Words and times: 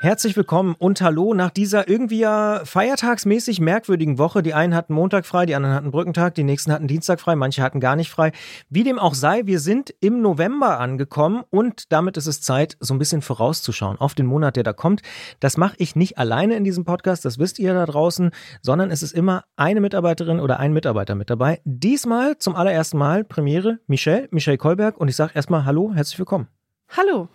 Herzlich 0.00 0.36
willkommen 0.36 0.76
und 0.78 1.00
hallo 1.00 1.34
nach 1.34 1.50
dieser 1.50 1.88
irgendwie 1.88 2.20
ja 2.20 2.60
feiertagsmäßig 2.64 3.58
merkwürdigen 3.58 4.16
Woche. 4.16 4.44
Die 4.44 4.54
einen 4.54 4.72
hatten 4.72 4.94
Montag 4.94 5.26
frei, 5.26 5.44
die 5.44 5.56
anderen 5.56 5.74
hatten 5.74 5.90
Brückentag, 5.90 6.36
die 6.36 6.44
nächsten 6.44 6.70
hatten 6.70 6.86
Dienstag 6.86 7.20
frei, 7.20 7.34
manche 7.34 7.64
hatten 7.64 7.80
gar 7.80 7.96
nicht 7.96 8.08
frei. 8.08 8.30
Wie 8.70 8.84
dem 8.84 9.00
auch 9.00 9.14
sei, 9.14 9.46
wir 9.46 9.58
sind 9.58 9.92
im 9.98 10.22
November 10.22 10.78
angekommen 10.78 11.42
und 11.50 11.90
damit 11.90 12.16
ist 12.16 12.28
es 12.28 12.40
Zeit, 12.40 12.76
so 12.78 12.94
ein 12.94 13.00
bisschen 13.00 13.22
vorauszuschauen 13.22 13.98
auf 13.98 14.14
den 14.14 14.26
Monat, 14.26 14.54
der 14.54 14.62
da 14.62 14.72
kommt. 14.72 15.02
Das 15.40 15.56
mache 15.56 15.74
ich 15.78 15.96
nicht 15.96 16.16
alleine 16.16 16.54
in 16.54 16.62
diesem 16.62 16.84
Podcast, 16.84 17.24
das 17.24 17.40
wisst 17.40 17.58
ihr 17.58 17.74
da 17.74 17.84
draußen, 17.84 18.30
sondern 18.62 18.92
es 18.92 19.02
ist 19.02 19.14
immer 19.14 19.46
eine 19.56 19.80
Mitarbeiterin 19.80 20.38
oder 20.38 20.60
ein 20.60 20.72
Mitarbeiter 20.72 21.16
mit 21.16 21.28
dabei. 21.28 21.60
Diesmal 21.64 22.38
zum 22.38 22.54
allerersten 22.54 22.98
Mal 22.98 23.24
Premiere 23.24 23.80
Michelle, 23.88 24.28
Michelle 24.30 24.58
Kolberg 24.58 24.96
und 24.96 25.08
ich 25.08 25.16
sage 25.16 25.32
erstmal 25.34 25.64
Hallo, 25.64 25.90
herzlich 25.92 26.20
willkommen. 26.20 26.46
Hallo. 26.96 27.28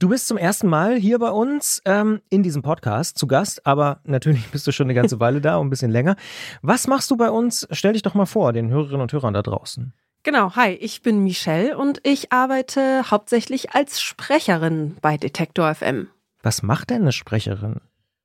Du 0.00 0.08
bist 0.08 0.28
zum 0.28 0.36
ersten 0.38 0.68
Mal 0.68 0.94
hier 0.94 1.18
bei 1.18 1.30
uns 1.30 1.82
ähm, 1.84 2.20
in 2.30 2.44
diesem 2.44 2.62
Podcast 2.62 3.18
zu 3.18 3.26
Gast, 3.26 3.66
aber 3.66 3.98
natürlich 4.04 4.46
bist 4.52 4.64
du 4.64 4.70
schon 4.70 4.86
eine 4.86 4.94
ganze 4.94 5.18
Weile 5.18 5.40
da 5.40 5.56
und 5.56 5.66
ein 5.66 5.70
bisschen 5.70 5.90
länger. 5.90 6.14
Was 6.62 6.86
machst 6.86 7.10
du 7.10 7.16
bei 7.16 7.30
uns? 7.30 7.66
Stell 7.72 7.94
dich 7.94 8.02
doch 8.02 8.14
mal 8.14 8.26
vor, 8.26 8.52
den 8.52 8.70
Hörerinnen 8.70 9.00
und 9.00 9.12
Hörern 9.12 9.34
da 9.34 9.42
draußen. 9.42 9.92
Genau, 10.22 10.54
hi, 10.54 10.70
ich 10.70 11.02
bin 11.02 11.24
Michelle 11.24 11.76
und 11.76 11.98
ich 12.04 12.30
arbeite 12.30 13.10
hauptsächlich 13.10 13.74
als 13.74 14.00
Sprecherin 14.00 14.96
bei 15.00 15.16
Detektor 15.16 15.74
FM. 15.74 16.06
Was 16.44 16.62
macht 16.62 16.90
denn 16.90 17.02
eine 17.02 17.12
Sprecherin? 17.12 17.80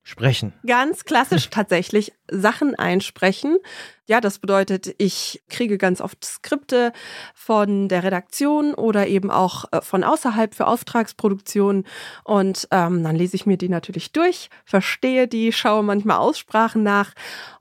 Sprechen. 0.06 0.52
Ganz 0.68 1.06
klassisch 1.06 1.50
tatsächlich 1.52 2.12
Sachen 2.30 2.76
einsprechen. 2.76 3.58
Ja, 4.06 4.20
das 4.20 4.40
bedeutet, 4.40 4.94
ich 4.98 5.42
kriege 5.50 5.78
ganz 5.78 6.02
oft 6.02 6.26
Skripte 6.26 6.92
von 7.34 7.88
der 7.88 8.04
Redaktion 8.04 8.74
oder 8.74 9.08
eben 9.08 9.32
auch 9.32 9.64
äh, 9.72 9.82
von 9.82 10.04
außerhalb 10.04 10.54
für 10.54 10.68
Auftragsproduktionen 10.68 11.86
und 12.26 12.68
ähm, 12.72 13.02
dann 13.02 13.16
lese 13.16 13.38
ich 13.38 13.46
mir 13.46 13.56
die 13.56 13.70
natürlich 13.70 14.12
durch, 14.12 14.50
verstehe 14.66 15.30
die, 15.30 15.54
schaue 15.54 15.84
manchmal 15.84 16.18
Aussprachen 16.18 16.84
nach 16.84 17.14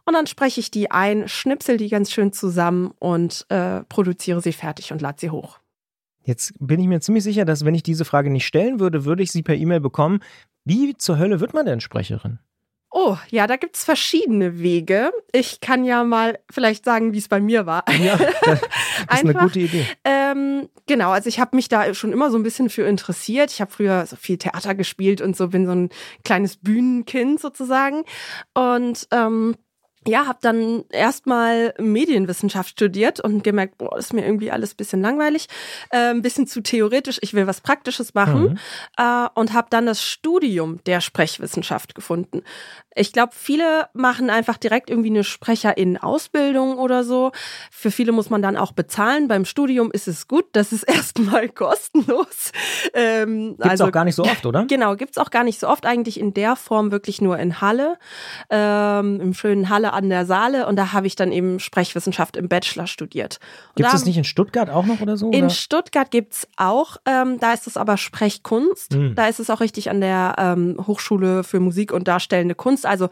und 0.05 0.15
dann 0.15 0.27
spreche 0.27 0.59
ich 0.59 0.73
die 0.73 0.91
ein, 0.91 1.29
schnipsel 1.29 1.77
die 1.77 1.89
ganz 1.89 2.11
schön 2.11 2.33
zusammen 2.33 2.93
und 2.99 3.47
äh, 3.51 3.85
produziere 3.85 4.41
sie 4.41 4.53
fertig 4.53 4.93
und 4.93 5.01
lade 5.01 5.19
sie 5.21 5.31
hoch. 5.31 5.61
Jetzt 6.25 6.55
bin 6.61 6.81
ich 6.81 6.87
mir 6.87 7.01
ziemlich 7.01 7.25
sicher, 7.25 7.45
dass 7.45 7.65
wenn 7.65 7.75
ich 7.75 7.83
diese 7.83 8.05
Frage 8.05 8.31
nicht 8.31 8.47
stellen 8.47 8.79
würde, 8.79 9.05
würde 9.05 9.23
ich 9.23 9.33
sie 9.33 9.43
per 9.43 9.57
E-Mail 9.57 9.81
bekommen. 9.81 10.21
Wie 10.65 10.97
zur 10.97 11.19
Hölle 11.19 11.41
wird 11.41 11.55
man 11.55 11.67
denn 11.67 11.81
Sprecherin? 11.81 12.39
Oh, 12.95 13.17
ja, 13.31 13.47
da 13.47 13.57
gibt's 13.57 13.85
verschiedene 13.85 14.61
Wege. 14.61 15.13
Ich 15.33 15.63
kann 15.63 15.85
ja 15.85 16.05
mal 16.05 16.39
vielleicht 16.51 16.85
sagen, 16.85 17.15
wie 17.15 17.19
es 17.19 17.29
bei 17.29 17.41
mir 17.41 17.65
war. 17.65 17.85
Ja, 17.91 18.19
das 18.19 18.29
ist 18.61 18.69
Einfach, 19.09 19.29
eine 19.29 19.35
gute 19.35 19.61
Idee. 19.61 19.87
Ähm, 20.05 20.69
genau, 20.87 21.11
also 21.11 21.27
ich 21.29 21.41
habe 21.41 21.57
mich 21.57 21.69
da 21.69 21.95
schon 21.95 22.13
immer 22.13 22.31
so 22.31 22.37
ein 22.37 22.43
bisschen 22.43 22.69
für 22.69 22.83
interessiert. 22.83 23.51
Ich 23.51 23.63
habe 23.63 23.71
früher 23.71 24.05
so 24.05 24.17
viel 24.17 24.37
Theater 24.37 24.75
gespielt 24.75 25.23
und 25.23 25.35
so 25.35 25.49
bin 25.49 25.65
so 25.65 25.73
ein 25.73 25.89
kleines 26.23 26.59
Bühnenkind 26.59 27.41
sozusagen. 27.41 28.05
Und 28.53 29.09
ähm, 29.11 29.57
ja, 30.07 30.27
habe 30.27 30.39
dann 30.43 30.85
erstmal 30.91 31.75
Medienwissenschaft 31.79 32.71
studiert 32.71 33.21
und 33.21 33.45
gemerkt, 33.45 33.79
boah, 33.79 33.97
ist 33.97 34.13
mir 34.13 34.25
irgendwie 34.25 34.51
alles 34.51 34.75
bisschen 34.75 35.01
langweilig, 35.01 35.49
äh, 35.91 36.11
ein 36.11 36.23
bisschen 36.23 36.47
zu 36.47 36.61
theoretisch, 36.61 37.19
ich 37.23 37.35
will 37.35 37.47
was 37.47 37.61
Praktisches 37.61 38.15
machen 38.15 38.43
mhm. 38.43 38.59
äh, 38.97 39.29
und 39.35 39.53
habe 39.53 39.69
dann 39.71 39.87
das 39.87 40.03
Studium 40.03 40.81
der 40.87 41.01
Sprechwissenschaft 41.01 41.95
gefunden. 41.95 42.43
Ich 42.95 43.13
glaube, 43.13 43.33
viele 43.35 43.89
machen 43.95 44.29
einfach 44.29 44.59
direkt 44.59 44.91
irgendwie 44.91 45.11
eine 45.11 45.25
Sprecherin-Ausbildung 45.25 46.77
oder 46.77 47.05
so. 47.05 47.33
Für 47.71 47.91
viele 47.91 48.13
muss 48.13 48.29
man 48.29 48.43
dann 48.43 48.57
auch 48.57 48.73
bezahlen. 48.73 49.29
Beim 49.29 49.45
Studium 49.45 49.91
ist 49.91 50.09
es 50.09 50.29
gut, 50.29 50.45
das 50.53 50.73
ist 50.73 50.83
erstmal 50.89 51.49
kostenlos. 51.49 52.53
Ähm, 52.93 53.57
gibt's 53.57 53.69
also, 53.69 53.87
auch 53.87 53.93
gar 53.93 54.05
nicht 54.05 54.17
so 54.17 54.25
oft, 54.25 54.45
oder? 54.45 54.67
Genau, 54.67 54.97
gibt's 54.97 55.19
auch 55.19 55.31
gar 55.31 55.45
nicht 55.45 55.59
so 55.59 55.69
oft. 55.69 55.87
Eigentlich 55.87 56.21
in 56.21 56.35
der 56.35 56.57
Form 56.57 56.91
wirklich 56.91 57.21
nur 57.21 57.39
in 57.39 57.61
Halle, 57.61 57.99
ähm, 58.51 59.21
im 59.21 59.35
schönen 59.35 59.69
Halle 59.69 59.92
an 59.93 60.09
der 60.09 60.27
Saale. 60.27 60.67
Und 60.67 60.77
da 60.77 60.93
habe 60.93 61.07
ich 61.07 61.17
dann 61.17 61.33
eben 61.33 61.61
Sprechwissenschaft 61.61 62.37
im 62.37 62.49
Bachelor 62.49 62.87
studiert. 62.87 63.39
Gibt 63.75 63.87
es 63.87 63.93
das 63.93 64.05
nicht 64.05 64.17
in 64.17 64.25
Stuttgart 64.25 64.71
auch 64.71 64.87
noch 64.87 65.01
oder 65.01 65.17
so? 65.17 65.31
In 65.31 65.45
oder? 65.45 65.51
Stuttgart 65.51 66.11
gibt's 66.11 66.47
auch. 66.57 66.97
Ähm, 67.07 67.39
da 67.41 67.53
ist 67.53 67.67
es 67.67 67.77
aber 67.77 67.97
Sprechkunst. 67.97 68.95
Mhm. 68.95 69.15
Da 69.15 69.29
ist 69.29 69.41
es 69.41 69.51
auch 69.51 69.61
richtig 69.61 69.91
an 69.91 70.01
der 70.01 70.35
ähm, 70.39 70.77
Hochschule 70.87 71.45
für 71.45 71.61
Musik 71.61 71.93
und 71.93 72.09
Darstellende 72.09 72.55
Kunst, 72.55 72.87
also 72.87 73.09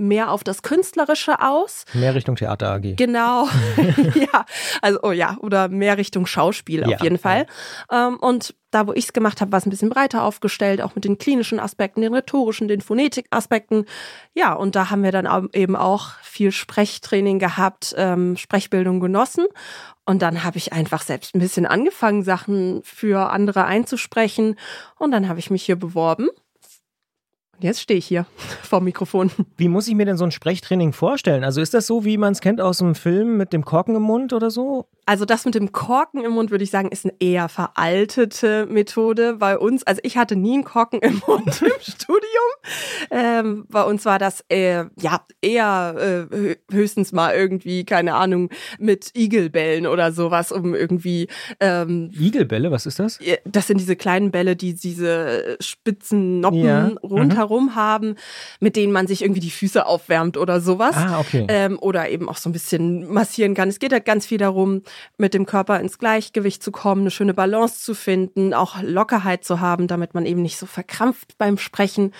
mehr 0.00 0.30
auf 0.30 0.42
das 0.42 0.62
Künstlerische 0.62 1.40
aus. 1.40 1.84
Mehr 1.92 2.14
Richtung 2.14 2.36
Theater 2.36 2.72
AG. 2.72 2.96
Genau. 2.96 3.48
ja, 4.14 4.44
also 4.82 5.00
oh 5.02 5.12
ja, 5.12 5.36
oder 5.40 5.68
mehr 5.68 5.98
Richtung 5.98 6.26
Schauspiel 6.26 6.80
ja, 6.80 6.96
auf 6.96 7.02
jeden 7.02 7.18
Fall. 7.18 7.46
Ja. 7.90 8.08
Ähm, 8.08 8.16
und 8.16 8.54
da, 8.70 8.86
wo 8.86 8.92
ich 8.92 9.06
es 9.06 9.12
gemacht 9.12 9.40
habe, 9.40 9.50
war 9.52 9.58
es 9.58 9.66
ein 9.66 9.70
bisschen 9.70 9.90
breiter 9.90 10.22
aufgestellt, 10.22 10.80
auch 10.80 10.94
mit 10.94 11.04
den 11.04 11.18
klinischen 11.18 11.58
Aspekten, 11.58 12.02
den 12.02 12.14
rhetorischen, 12.14 12.68
den 12.68 12.80
Phonetikaspekten. 12.80 13.84
Ja, 14.32 14.52
und 14.52 14.76
da 14.76 14.90
haben 14.90 15.02
wir 15.02 15.12
dann 15.12 15.48
eben 15.52 15.74
auch 15.74 16.12
viel 16.22 16.52
Sprechtraining 16.52 17.38
gehabt, 17.40 17.94
ähm, 17.96 18.36
Sprechbildung 18.36 19.00
genossen. 19.00 19.46
Und 20.04 20.22
dann 20.22 20.44
habe 20.44 20.58
ich 20.58 20.72
einfach 20.72 21.02
selbst 21.02 21.34
ein 21.34 21.40
bisschen 21.40 21.66
angefangen, 21.66 22.22
Sachen 22.22 22.80
für 22.84 23.30
andere 23.30 23.64
einzusprechen. 23.64 24.56
Und 24.98 25.10
dann 25.10 25.28
habe 25.28 25.40
ich 25.40 25.50
mich 25.50 25.64
hier 25.64 25.76
beworben 25.76 26.28
Jetzt 27.60 27.80
stehe 27.80 27.98
ich 27.98 28.06
hier 28.06 28.26
vor 28.62 28.80
dem 28.80 28.84
Mikrofon. 28.84 29.30
Wie 29.56 29.68
muss 29.68 29.88
ich 29.88 29.94
mir 29.94 30.06
denn 30.06 30.16
so 30.16 30.24
ein 30.24 30.30
Sprechtraining 30.30 30.92
vorstellen? 30.92 31.44
Also 31.44 31.60
ist 31.60 31.74
das 31.74 31.86
so, 31.86 32.04
wie 32.04 32.16
man 32.16 32.32
es 32.32 32.40
kennt 32.40 32.60
aus 32.60 32.78
dem 32.78 32.94
Film 32.94 33.36
mit 33.36 33.52
dem 33.52 33.64
Korken 33.64 33.94
im 33.96 34.02
Mund 34.02 34.32
oder 34.32 34.50
so? 34.50 34.86
Also 35.10 35.24
das 35.24 35.44
mit 35.44 35.56
dem 35.56 35.72
Korken 35.72 36.24
im 36.24 36.30
Mund 36.30 36.52
würde 36.52 36.62
ich 36.62 36.70
sagen, 36.70 36.88
ist 36.90 37.04
eine 37.04 37.14
eher 37.18 37.48
veraltete 37.48 38.66
Methode 38.66 39.34
bei 39.40 39.58
uns. 39.58 39.82
Also 39.82 40.00
ich 40.04 40.16
hatte 40.16 40.36
nie 40.36 40.54
einen 40.54 40.62
Korken 40.62 41.00
im 41.00 41.20
Mund 41.26 41.62
im 41.62 41.72
Studium. 41.80 42.20
Ähm, 43.10 43.66
bei 43.68 43.82
uns 43.82 44.04
war 44.04 44.20
das 44.20 44.44
äh, 44.48 44.84
ja 45.00 45.26
eher 45.42 46.28
äh, 46.30 46.54
höchstens 46.72 47.10
mal 47.10 47.34
irgendwie, 47.34 47.84
keine 47.84 48.14
Ahnung, 48.14 48.50
mit 48.78 49.10
Igelbällen 49.16 49.88
oder 49.88 50.12
sowas, 50.12 50.52
um 50.52 50.76
irgendwie. 50.76 51.26
Ähm, 51.58 52.12
Igelbälle, 52.16 52.70
was 52.70 52.86
ist 52.86 53.00
das? 53.00 53.18
Das 53.44 53.66
sind 53.66 53.80
diese 53.80 53.96
kleinen 53.96 54.30
Bälle, 54.30 54.54
die 54.54 54.74
diese 54.74 55.56
spitzen 55.58 56.38
Noppen 56.38 56.62
ja. 56.62 56.92
rundherum 57.02 57.64
mhm. 57.64 57.74
haben, 57.74 58.14
mit 58.60 58.76
denen 58.76 58.92
man 58.92 59.08
sich 59.08 59.22
irgendwie 59.22 59.40
die 59.40 59.50
Füße 59.50 59.84
aufwärmt 59.84 60.36
oder 60.36 60.60
sowas. 60.60 60.94
Ah, 60.94 61.18
okay. 61.18 61.46
Ähm, 61.48 61.80
oder 61.80 62.08
eben 62.10 62.28
auch 62.28 62.36
so 62.36 62.48
ein 62.48 62.52
bisschen 62.52 63.12
massieren 63.12 63.54
kann. 63.54 63.68
Es 63.68 63.80
geht 63.80 63.92
halt 63.92 64.04
ganz 64.04 64.24
viel 64.24 64.38
darum, 64.38 64.82
mit 65.16 65.34
dem 65.34 65.46
Körper 65.46 65.80
ins 65.80 65.98
Gleichgewicht 65.98 66.62
zu 66.62 66.72
kommen, 66.72 67.02
eine 67.02 67.10
schöne 67.10 67.34
Balance 67.34 67.82
zu 67.82 67.94
finden, 67.94 68.54
auch 68.54 68.80
Lockerheit 68.82 69.44
zu 69.44 69.60
haben, 69.60 69.86
damit 69.86 70.14
man 70.14 70.26
eben 70.26 70.42
nicht 70.42 70.58
so 70.58 70.66
verkrampft 70.66 71.36
beim 71.38 71.58
Sprechen. 71.58 72.12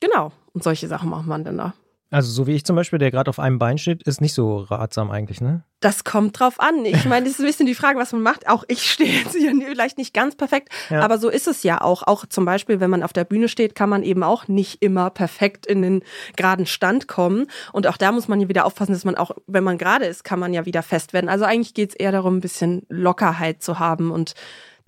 Genau. 0.00 0.32
Und 0.52 0.62
solche 0.62 0.88
Sachen 0.88 1.10
macht 1.10 1.26
man 1.26 1.44
dann 1.44 1.58
da. 1.58 1.74
Also 2.14 2.30
so 2.30 2.46
wie 2.46 2.52
ich 2.52 2.64
zum 2.64 2.76
Beispiel, 2.76 3.00
der 3.00 3.10
gerade 3.10 3.28
auf 3.28 3.40
einem 3.40 3.58
Bein 3.58 3.76
steht, 3.76 4.04
ist 4.04 4.20
nicht 4.20 4.34
so 4.34 4.58
ratsam 4.58 5.10
eigentlich, 5.10 5.40
ne? 5.40 5.64
Das 5.80 6.04
kommt 6.04 6.38
drauf 6.38 6.60
an. 6.60 6.84
Ich 6.84 7.04
meine, 7.06 7.24
das 7.24 7.34
ist 7.34 7.40
ein 7.40 7.46
bisschen 7.46 7.66
die 7.66 7.74
Frage, 7.74 7.98
was 7.98 8.12
man 8.12 8.22
macht. 8.22 8.48
Auch 8.48 8.62
ich 8.68 8.88
stehe 8.88 9.18
jetzt 9.18 9.34
hier 9.34 9.52
vielleicht 9.66 9.98
nicht 9.98 10.14
ganz 10.14 10.36
perfekt, 10.36 10.68
ja. 10.90 11.00
aber 11.00 11.18
so 11.18 11.28
ist 11.28 11.48
es 11.48 11.64
ja 11.64 11.80
auch. 11.80 12.04
Auch 12.04 12.24
zum 12.26 12.44
Beispiel, 12.44 12.78
wenn 12.78 12.88
man 12.88 13.02
auf 13.02 13.12
der 13.12 13.24
Bühne 13.24 13.48
steht, 13.48 13.74
kann 13.74 13.88
man 13.88 14.04
eben 14.04 14.22
auch 14.22 14.46
nicht 14.46 14.80
immer 14.80 15.10
perfekt 15.10 15.66
in 15.66 15.82
den 15.82 16.04
geraden 16.36 16.66
Stand 16.66 17.08
kommen. 17.08 17.48
Und 17.72 17.88
auch 17.88 17.96
da 17.96 18.12
muss 18.12 18.28
man 18.28 18.40
ja 18.40 18.48
wieder 18.48 18.64
aufpassen, 18.64 18.92
dass 18.92 19.04
man 19.04 19.16
auch, 19.16 19.32
wenn 19.48 19.64
man 19.64 19.76
gerade 19.76 20.04
ist, 20.04 20.22
kann 20.22 20.38
man 20.38 20.54
ja 20.54 20.66
wieder 20.66 20.84
fest 20.84 21.14
werden. 21.14 21.28
Also 21.28 21.44
eigentlich 21.44 21.74
geht 21.74 21.90
es 21.90 21.96
eher 21.96 22.12
darum, 22.12 22.36
ein 22.36 22.40
bisschen 22.40 22.86
Lockerheit 22.88 23.60
zu 23.60 23.80
haben 23.80 24.12
und 24.12 24.34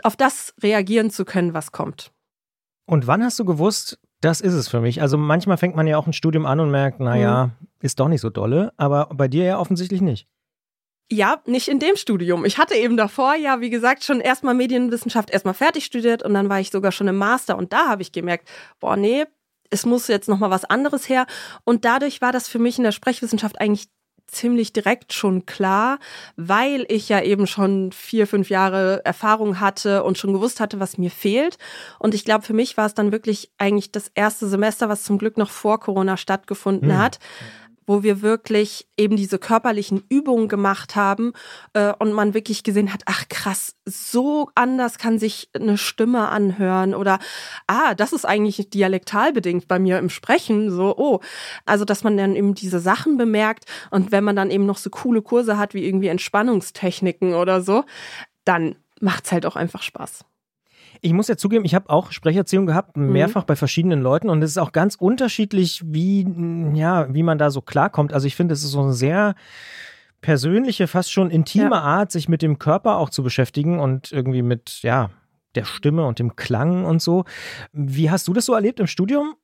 auf 0.05 0.15
das 0.15 0.55
reagieren 0.63 1.11
zu 1.11 1.25
können, 1.25 1.55
was 1.55 1.73
kommt. 1.73 2.13
Und 2.85 3.09
wann 3.09 3.25
hast 3.25 3.41
du 3.41 3.45
gewusst, 3.45 3.99
das 4.21 4.41
ist 4.41 4.55
es 4.55 4.69
für 4.69 4.81
mich. 4.81 5.03
Also 5.03 5.19
manchmal 5.19 5.57
fängt 5.57 5.77
man 5.77 5.87
ja 5.87 5.99
auch 5.99 6.07
ein 6.07 6.13
Studium 6.13 6.47
an 6.47 6.61
und 6.61 6.71
merkt, 6.71 7.01
naja, 7.01 7.47
mhm. 7.47 7.67
ist 7.81 8.01
doch 8.01 8.09
nicht 8.09 8.21
so 8.21 8.31
dolle, 8.31 8.73
aber 8.77 9.07
bei 9.13 9.29
dir 9.29 9.45
ja 9.45 9.59
offensichtlich 9.59 10.01
nicht. 10.01 10.29
Ja, 11.11 11.41
nicht 11.47 11.69
in 11.69 11.79
dem 11.79 11.95
Studium. 11.95 12.45
Ich 12.45 12.59
hatte 12.59 12.75
eben 12.75 12.97
davor 12.97 13.37
ja, 13.37 13.61
wie 13.61 13.71
gesagt, 13.71 14.03
schon 14.03 14.21
erstmal 14.21 14.55
Medienwissenschaft 14.55 15.31
erstmal 15.31 15.55
fertig 15.55 15.85
studiert 15.85 16.25
und 16.25 16.35
dann 16.35 16.49
war 16.49 16.59
ich 16.59 16.71
sogar 16.71 16.91
schon 16.91 17.07
im 17.07 17.17
Master 17.17 17.57
und 17.57 17.73
da 17.73 17.87
habe 17.89 18.03
ich 18.03 18.11
gemerkt, 18.11 18.49
boah, 18.81 18.97
nee, 18.97 19.25
es 19.71 19.87
muss 19.87 20.09
jetzt 20.09 20.29
nochmal 20.29 20.51
was 20.51 20.65
anderes 20.65 21.09
her 21.09 21.27
und 21.65 21.85
dadurch 21.85 22.21
war 22.21 22.33
das 22.33 22.49
für 22.49 22.59
mich 22.59 22.79
in 22.79 22.85
der 22.85 22.93
Sprechwissenschaft 22.93 23.61
eigentlich 23.61 23.89
ziemlich 24.27 24.73
direkt 24.73 25.13
schon 25.13 25.47
klar, 25.47 25.99
weil 26.37 26.85
ich 26.89 27.09
ja 27.09 27.23
eben 27.23 27.47
schon 27.47 27.93
vier, 27.93 28.27
fünf 28.27 28.51
Jahre 28.51 29.05
Erfahrung 29.05 29.61
hatte 29.61 30.03
und 30.05 30.19
schon 30.19 30.33
gewusst 30.33 30.61
hatte, 30.61 30.81
was 30.81 30.99
mir 30.99 31.11
fehlt. 31.11 31.59
Und 31.99 32.15
ich 32.15 32.25
glaube, 32.25 32.45
für 32.45 32.55
mich 32.55 32.77
war 32.77 32.87
es 32.87 32.95
dann 32.95 33.13
wirklich 33.13 33.51
eigentlich 33.59 33.93
das 33.93 34.11
erste 34.15 34.49
Semester, 34.49 34.89
was 34.89 35.05
zum 35.05 35.19
Glück 35.19 35.37
noch 35.37 35.51
vor 35.51 35.81
Corona 35.81 36.17
stattgefunden 36.17 36.91
hm. 36.91 36.99
hat 36.99 37.19
wo 37.87 38.03
wir 38.03 38.23
wirklich 38.23 38.89
eben 38.97 39.17
diese 39.17 39.39
körperlichen 39.39 40.05
Übungen 40.09 40.49
gemacht 40.49 40.97
haben 40.97 41.33
äh, 41.73 41.93
und 41.99 42.13
man 42.13 42.35
wirklich 42.35 42.63
gesehen 42.63 42.93
hat, 42.93 43.03
ach 43.07 43.29
krass, 43.29 43.77
so 43.85 44.51
anders 44.55 44.99
kann 44.99 45.19
sich 45.19 45.49
eine 45.55 45.79
Stimme 45.79 46.29
anhören 46.29 46.95
oder 46.95 47.19
ah, 47.67 47.95
das 47.95 48.13
ist 48.13 48.25
eigentlich 48.25 48.71
dialektal 48.71 49.33
bedingt 49.33 49.69
bei 49.69 49.79
mir 49.79 49.99
im 49.99 50.11
Sprechen, 50.11 50.71
so 50.71 50.95
oh, 50.97 51.21
also 51.65 51.85
dass 51.85 52.05
man 52.05 52.17
dann 52.17 52.37
eben 52.37 52.55
diese 52.55 52.81
Sachen 52.81 53.17
bemerkt 53.17 53.65
und 53.91 54.13
wenn 54.13 54.25
man 54.25 54.37
dann 54.37 54.51
eben 54.51 54.67
noch 54.67 54.79
so 54.79 54.91
coole 54.91 55.23
Kurse 55.23 55.59
hat 55.59 55.75
wie 55.75 55.85
irgendwie 55.85 56.09
Entspannungstechniken 56.09 57.35
oder 57.35 57.61
so, 57.61 57.85
dann 58.45 58.77
macht's 59.01 59.33
halt 59.33 59.47
auch 59.47 59.57
einfach 59.57 59.83
Spaß. 59.83 60.25
Ich 61.01 61.13
muss 61.13 61.29
ja 61.29 61.37
zugeben, 61.37 61.65
ich 61.65 61.75
habe 61.75 61.91
auch 61.91 62.13
Sprecherziehung 62.13 62.67
gehabt, 62.67 62.97
mhm. 62.97 63.13
mehrfach 63.13 63.43
mhm. 63.43 63.47
bei 63.47 63.57
verschiedenen 63.57 64.01
Leuten 64.01 64.29
und 64.29 64.43
es 64.43 64.51
ist 64.51 64.59
auch 64.59 64.73
ganz 64.73 64.95
unterschiedlich, 64.95 65.83
wie, 65.85 66.27
ja, 66.75 67.13
wie 67.13 67.23
man 67.23 67.39
da 67.39 67.51
so 67.51 67.61
klarkommt. 67.61 68.13
Also 68.13 68.27
ich 68.27 68.37
finde, 68.37 68.55
es 68.55 68.65
ist 68.65 68.71
so 68.71 68.83
eine 68.83 68.93
sehr 68.93 69.35
persönliche, 70.21 70.87
fast 70.87 71.13
schon 71.13 71.31
intime 71.31 71.77
ja. 71.77 71.83
Art, 71.83 72.13
sich 72.13 72.29
mit 72.29 72.43
dem 72.43 72.59
Körper 72.59 72.97
auch 72.97 73.11
zu 73.11 73.23
beschäftigen 73.23 73.79
und 73.79 74.13
irgendwie 74.13 74.43
mit, 74.43 74.81
ja, 74.83 75.11
der 75.55 75.65
Stimme 75.65 76.07
und 76.07 76.19
dem 76.19 76.37
Klang 76.37 76.85
und 76.85 77.03
so. 77.03 77.25
Wie 77.73 78.11
hast 78.11 78.29
du 78.29 78.33
das 78.33 78.47
so 78.47 78.55
erlebt 78.55 78.79
im 78.81 78.87
Studium? 78.87 79.35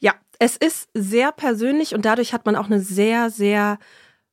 Ja, 0.00 0.14
es 0.38 0.56
ist 0.56 0.88
sehr 0.94 1.32
persönlich 1.32 1.94
und 1.94 2.04
dadurch 2.04 2.32
hat 2.32 2.44
man 2.44 2.56
auch 2.56 2.66
eine 2.66 2.80
sehr, 2.80 3.30
sehr 3.30 3.78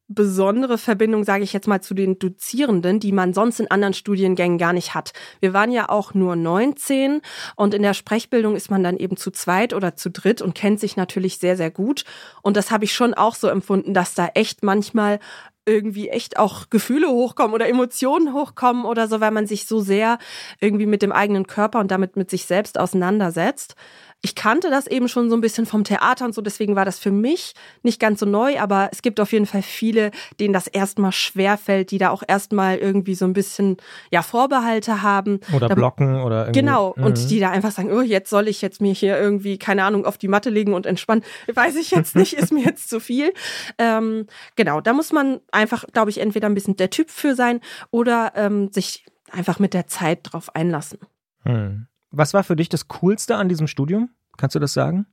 besondere 0.09 0.79
Verbindung, 0.79 1.23
sage 1.23 1.43
ich 1.43 1.53
jetzt 1.53 1.67
mal, 1.67 1.81
zu 1.81 1.93
den 1.93 2.17
Dozierenden, 2.17 2.99
die 2.99 3.11
man 3.11 3.33
sonst 3.33 3.59
in 3.59 3.71
anderen 3.71 3.93
Studiengängen 3.93 4.57
gar 4.57 4.73
nicht 4.73 4.95
hat. 4.95 5.13
Wir 5.39 5.53
waren 5.53 5.71
ja 5.71 5.87
auch 5.87 6.15
nur 6.15 6.35
19 6.35 7.21
und 7.55 7.73
in 7.75 7.83
der 7.83 7.93
Sprechbildung 7.93 8.55
ist 8.55 8.71
man 8.71 8.83
dann 8.83 8.97
eben 8.97 9.17
zu 9.17 9.29
zweit 9.29 9.73
oder 9.73 9.95
zu 9.95 10.09
dritt 10.09 10.41
und 10.41 10.55
kennt 10.55 10.79
sich 10.79 10.97
natürlich 10.97 11.37
sehr, 11.37 11.55
sehr 11.55 11.69
gut. 11.69 12.05
Und 12.41 12.57
das 12.57 12.71
habe 12.71 12.85
ich 12.85 12.93
schon 12.93 13.13
auch 13.13 13.35
so 13.35 13.47
empfunden, 13.47 13.93
dass 13.93 14.15
da 14.15 14.29
echt 14.33 14.63
manchmal 14.63 15.19
irgendwie 15.65 16.09
echt 16.09 16.37
auch 16.37 16.71
Gefühle 16.71 17.09
hochkommen 17.09 17.53
oder 17.53 17.69
Emotionen 17.69 18.33
hochkommen 18.33 18.85
oder 18.85 19.07
so, 19.07 19.21
weil 19.21 19.29
man 19.29 19.45
sich 19.45 19.67
so 19.67 19.79
sehr 19.79 20.17
irgendwie 20.59 20.87
mit 20.87 21.03
dem 21.03 21.11
eigenen 21.11 21.45
Körper 21.45 21.79
und 21.79 21.91
damit 21.91 22.15
mit 22.15 22.31
sich 22.31 22.45
selbst 22.45 22.79
auseinandersetzt 22.79 23.75
ich 24.21 24.35
kannte 24.35 24.69
das 24.69 24.85
eben 24.85 25.07
schon 25.07 25.29
so 25.29 25.37
ein 25.37 25.41
bisschen 25.41 25.65
vom 25.65 25.85
Theater 25.85 26.25
und 26.25 26.35
so, 26.35 26.41
deswegen 26.41 26.75
war 26.75 26.83
das 26.83 26.99
für 26.99 27.11
mich 27.11 27.53
nicht 27.83 28.01
ganz 28.01 28.19
so 28.19 28.25
neu, 28.25 28.59
aber 28.59 28.89
es 28.91 29.01
gibt 29.01 29.19
auf 29.21 29.31
jeden 29.31 29.45
Fall 29.45 29.61
viele, 29.61 30.11
denen 30.39 30.53
das 30.53 30.67
erstmal 30.67 31.13
schwerfällt, 31.13 31.91
die 31.91 31.99
da 31.99 32.09
auch 32.09 32.23
erstmal 32.27 32.77
irgendwie 32.77 33.15
so 33.15 33.23
ein 33.23 33.31
bisschen 33.31 33.77
ja 34.11 34.21
Vorbehalte 34.21 35.01
haben. 35.01 35.39
Oder 35.53 35.69
da, 35.69 35.75
blocken 35.75 36.21
oder 36.21 36.41
irgendwie. 36.43 36.59
Genau, 36.59 36.93
mhm. 36.97 37.05
und 37.05 37.29
die 37.29 37.39
da 37.39 37.49
einfach 37.51 37.71
sagen, 37.71 37.91
oh, 37.93 38.01
jetzt 38.01 38.29
soll 38.29 38.49
ich 38.49 38.61
jetzt 38.61 38.81
mir 38.81 38.93
hier 38.93 39.17
irgendwie, 39.17 39.57
keine 39.57 39.85
Ahnung, 39.85 40.05
auf 40.05 40.17
die 40.17 40.27
Matte 40.27 40.49
legen 40.49 40.73
und 40.73 40.85
entspannen. 40.85 41.23
Weiß 41.53 41.77
ich 41.77 41.91
jetzt 41.91 42.15
nicht, 42.15 42.33
ist 42.33 42.51
mir 42.51 42.63
jetzt 42.63 42.89
zu 42.89 42.99
viel. 42.99 43.33
Ähm, 43.77 44.27
genau, 44.57 44.81
da 44.81 44.91
muss 44.91 45.13
man 45.13 45.39
einfach, 45.51 45.85
glaube 45.93 46.09
ich, 46.09 46.19
entweder 46.19 46.47
ein 46.47 46.55
bisschen 46.55 46.75
der 46.75 46.89
Typ 46.89 47.09
für 47.09 47.35
sein 47.35 47.61
oder 47.89 48.33
ähm, 48.35 48.69
sich 48.71 49.05
einfach 49.31 49.59
mit 49.59 49.73
der 49.73 49.87
Zeit 49.87 50.19
drauf 50.23 50.53
einlassen. 50.55 50.99
Mhm. 51.45 51.88
Was 52.11 52.33
war 52.33 52.43
für 52.43 52.55
dich 52.55 52.69
das 52.69 52.87
Coolste 52.87 53.35
an 53.35 53.49
diesem 53.49 53.67
Studium? 53.67 54.09
Kannst 54.37 54.55
du 54.55 54.59
das 54.59 54.73
sagen? 54.73 55.05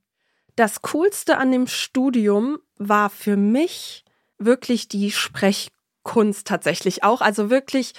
Das 0.54 0.82
Coolste 0.82 1.36
an 1.36 1.52
dem 1.52 1.66
Studium 1.66 2.58
war 2.78 3.10
für 3.10 3.36
mich 3.36 4.04
wirklich 4.38 4.88
die 4.88 5.10
Sprechkunst 5.10 6.46
tatsächlich 6.46 7.04
auch. 7.04 7.20
Also 7.20 7.50
wirklich, 7.50 7.92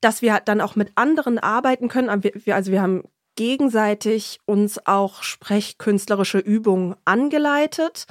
dass 0.00 0.22
wir 0.22 0.40
dann 0.44 0.60
auch 0.60 0.76
mit 0.76 0.92
anderen 0.94 1.38
arbeiten 1.38 1.88
können. 1.88 2.08
Also 2.08 2.70
wir 2.70 2.82
haben 2.82 3.02
gegenseitig 3.36 4.38
uns 4.44 4.86
auch 4.86 5.22
sprechkünstlerische 5.22 6.38
Übungen 6.38 6.94
angeleitet. 7.04 8.06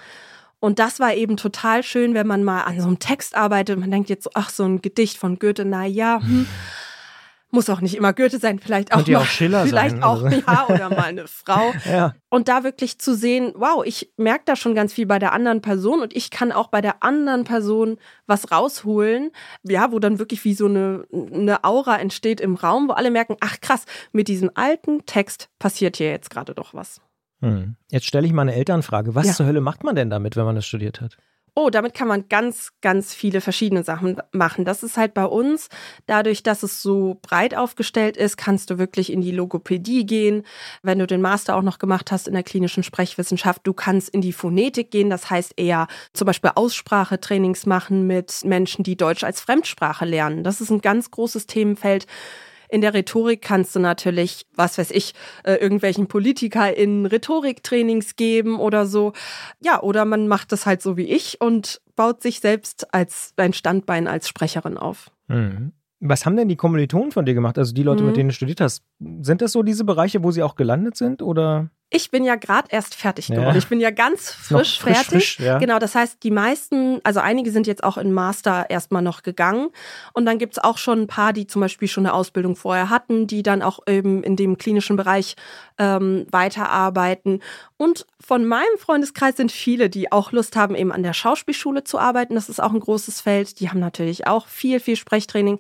Und 0.59 0.79
das 0.79 0.99
war 0.99 1.13
eben 1.13 1.37
total 1.37 1.83
schön, 1.83 2.13
wenn 2.13 2.27
man 2.27 2.43
mal 2.43 2.61
an 2.61 2.79
so 2.79 2.87
einem 2.87 2.99
Text 2.99 3.35
arbeitet. 3.35 3.79
Man 3.79 3.91
denkt 3.91 4.09
jetzt 4.09 4.29
ach, 4.35 4.49
so 4.49 4.63
ein 4.63 4.81
Gedicht 4.81 5.17
von 5.17 5.39
Goethe, 5.39 5.65
na 5.65 5.85
ja, 5.85 6.21
hm. 6.21 6.45
Muss 7.53 7.69
auch 7.69 7.81
nicht 7.81 7.95
immer 7.95 8.13
Goethe 8.13 8.39
sein, 8.39 8.57
vielleicht 8.57 8.93
auch, 8.93 9.05
mal, 9.05 9.17
auch 9.17 9.25
Schiller 9.25 9.63
vielleicht 9.63 9.91
sein, 9.91 10.03
auch 10.03 10.23
also. 10.23 10.41
ja 10.47 10.65
oder 10.67 10.89
mal 10.89 11.03
eine 11.03 11.27
Frau. 11.27 11.71
ja. 11.85 12.15
Und 12.29 12.47
da 12.47 12.63
wirklich 12.63 12.97
zu 12.97 13.15
sehen, 13.15 13.51
wow, 13.55 13.85
ich 13.85 14.11
merke 14.17 14.41
da 14.45 14.55
schon 14.55 14.73
ganz 14.73 14.91
viel 14.91 15.05
bei 15.05 15.19
der 15.19 15.33
anderen 15.33 15.61
Person 15.61 16.01
und 16.01 16.15
ich 16.15 16.31
kann 16.31 16.51
auch 16.51 16.69
bei 16.69 16.81
der 16.81 17.03
anderen 17.03 17.43
Person 17.43 17.97
was 18.25 18.51
rausholen, 18.51 19.29
ja, 19.61 19.91
wo 19.91 19.99
dann 19.99 20.17
wirklich 20.17 20.43
wie 20.45 20.55
so 20.55 20.65
eine, 20.65 21.05
eine 21.13 21.63
Aura 21.63 21.97
entsteht 21.97 22.41
im 22.41 22.55
Raum, 22.55 22.89
wo 22.89 22.93
alle 22.93 23.11
merken, 23.11 23.37
ach 23.39 23.61
krass, 23.61 23.85
mit 24.13 24.27
diesem 24.27 24.49
alten 24.55 25.05
Text 25.05 25.49
passiert 25.59 25.97
hier 25.97 26.09
jetzt 26.09 26.31
gerade 26.31 26.55
doch 26.55 26.73
was. 26.73 27.01
Hm. 27.41 27.75
Jetzt 27.91 28.07
stelle 28.07 28.25
ich 28.25 28.33
mal 28.33 28.41
eine 28.41 28.55
Elternfrage. 28.55 29.13
Was 29.13 29.27
ja. 29.27 29.33
zur 29.33 29.45
Hölle 29.45 29.61
macht 29.61 29.83
man 29.83 29.95
denn 29.95 30.09
damit, 30.09 30.35
wenn 30.35 30.45
man 30.45 30.55
das 30.55 30.65
studiert 30.65 31.01
hat? 31.01 31.17
Oh, 31.55 31.69
damit 31.69 31.93
kann 31.93 32.07
man 32.07 32.27
ganz, 32.29 32.71
ganz 32.81 33.13
viele 33.13 33.39
verschiedene 33.39 33.83
Sachen 33.83 34.19
machen. 34.31 34.65
Das 34.65 34.81
ist 34.81 34.97
halt 34.97 35.13
bei 35.13 35.25
uns, 35.25 35.69
dadurch, 36.07 36.41
dass 36.41 36.63
es 36.63 36.81
so 36.81 37.19
breit 37.21 37.53
aufgestellt 37.55 38.17
ist, 38.17 38.37
kannst 38.37 38.71
du 38.71 38.79
wirklich 38.79 39.11
in 39.11 39.21
die 39.21 39.29
Logopädie 39.29 40.07
gehen. 40.07 40.47
Wenn 40.81 40.97
du 40.97 41.05
den 41.05 41.21
Master 41.21 41.55
auch 41.55 41.61
noch 41.61 41.77
gemacht 41.77 42.11
hast 42.11 42.27
in 42.27 42.33
der 42.33 42.41
klinischen 42.41 42.81
Sprechwissenschaft, 42.81 43.61
du 43.65 43.73
kannst 43.73 44.09
in 44.09 44.21
die 44.21 44.33
Phonetik 44.33 44.89
gehen. 44.89 45.11
Das 45.11 45.29
heißt 45.29 45.53
eher 45.57 45.87
zum 46.13 46.25
Beispiel 46.25 46.51
Aussprachetrainings 46.55 47.67
machen 47.67 48.07
mit 48.07 48.43
Menschen, 48.43 48.81
die 48.83 48.97
Deutsch 48.97 49.23
als 49.23 49.39
Fremdsprache 49.39 50.05
lernen. 50.05 50.43
Das 50.43 50.59
ist 50.59 50.71
ein 50.71 50.81
ganz 50.81 51.11
großes 51.11 51.45
Themenfeld 51.45 52.07
in 52.73 52.81
der 52.81 52.95
Rhetorik 52.95 53.43
kannst 53.43 53.75
du 53.75 53.79
natürlich, 53.79 54.47
was 54.55 54.79
weiß 54.79 54.89
ich, 54.89 55.13
äh, 55.43 55.53
irgendwelchen 55.53 56.07
PolitikerInnen 56.07 57.05
Rhetoriktrainings 57.05 58.15
geben 58.15 58.59
oder 58.59 58.87
so. 58.87 59.13
Ja, 59.61 59.79
oder 59.81 60.05
man 60.05 60.27
macht 60.27 60.51
das 60.51 60.65
halt 60.65 60.81
so 60.81 60.97
wie 60.97 61.03
ich 61.05 61.39
und 61.39 61.81
baut 61.95 62.23
sich 62.23 62.39
selbst 62.39 62.91
als 62.91 63.33
ein 63.37 63.53
Standbein 63.53 64.07
als 64.07 64.27
Sprecherin 64.27 64.79
auf. 64.79 65.11
Mhm. 65.27 65.73
Was 65.99 66.25
haben 66.25 66.35
denn 66.35 66.49
die 66.49 66.55
Kommilitonen 66.55 67.11
von 67.11 67.25
dir 67.25 67.35
gemacht? 67.35 67.59
Also 67.59 67.73
die 67.75 67.83
Leute, 67.83 68.01
mhm. 68.01 68.07
mit 68.07 68.17
denen 68.17 68.29
du 68.29 68.35
studiert 68.35 68.59
hast. 68.59 68.83
Sind 69.21 69.41
das 69.43 69.51
so 69.51 69.61
diese 69.61 69.83
Bereiche, 69.83 70.23
wo 70.23 70.31
sie 70.31 70.41
auch 70.41 70.55
gelandet 70.55 70.97
sind 70.97 71.21
oder? 71.21 71.69
Ich 71.95 72.09
bin 72.09 72.23
ja 72.23 72.35
gerade 72.35 72.67
erst 72.71 72.95
fertig 72.95 73.27
geworden. 73.27 73.49
Ja. 73.49 73.55
Ich 73.55 73.67
bin 73.67 73.79
ja 73.79 73.91
ganz 73.91 74.31
frisch, 74.31 74.79
frisch 74.79 74.95
fertig. 74.95 75.35
Frisch, 75.35 75.39
ja. 75.39 75.59
Genau, 75.59 75.77
das 75.77 75.93
heißt, 75.93 76.23
die 76.23 76.31
meisten, 76.31 76.99
also 77.03 77.19
einige 77.19 77.51
sind 77.51 77.67
jetzt 77.67 77.83
auch 77.83 77.97
in 77.97 78.11
Master 78.11 78.65
erstmal 78.69 79.03
noch 79.03 79.21
gegangen. 79.21 79.69
Und 80.13 80.25
dann 80.25 80.39
gibt's 80.39 80.57
auch 80.57 80.79
schon 80.79 81.01
ein 81.01 81.07
paar, 81.07 81.33
die 81.33 81.45
zum 81.45 81.61
Beispiel 81.61 81.87
schon 81.87 82.07
eine 82.07 82.15
Ausbildung 82.15 82.55
vorher 82.55 82.89
hatten, 82.89 83.27
die 83.27 83.43
dann 83.43 83.61
auch 83.61 83.79
eben 83.87 84.23
in 84.23 84.35
dem 84.35 84.57
klinischen 84.57 84.95
Bereich 84.95 85.35
ähm, 85.77 86.25
weiterarbeiten. 86.31 87.41
Und 87.77 88.07
von 88.19 88.45
meinem 88.45 88.77
Freundeskreis 88.77 89.37
sind 89.37 89.51
viele, 89.51 89.89
die 89.89 90.11
auch 90.11 90.31
Lust 90.31 90.55
haben, 90.55 90.75
eben 90.75 90.91
an 90.91 91.03
der 91.03 91.13
Schauspielschule 91.13 91.83
zu 91.83 91.99
arbeiten. 91.99 92.35
Das 92.35 92.49
ist 92.49 92.61
auch 92.61 92.71
ein 92.71 92.79
großes 92.79 93.21
Feld. 93.21 93.59
Die 93.59 93.69
haben 93.69 93.79
natürlich 93.79 94.25
auch 94.25 94.47
viel, 94.47 94.79
viel 94.79 94.95
Sprechtraining. 94.95 95.59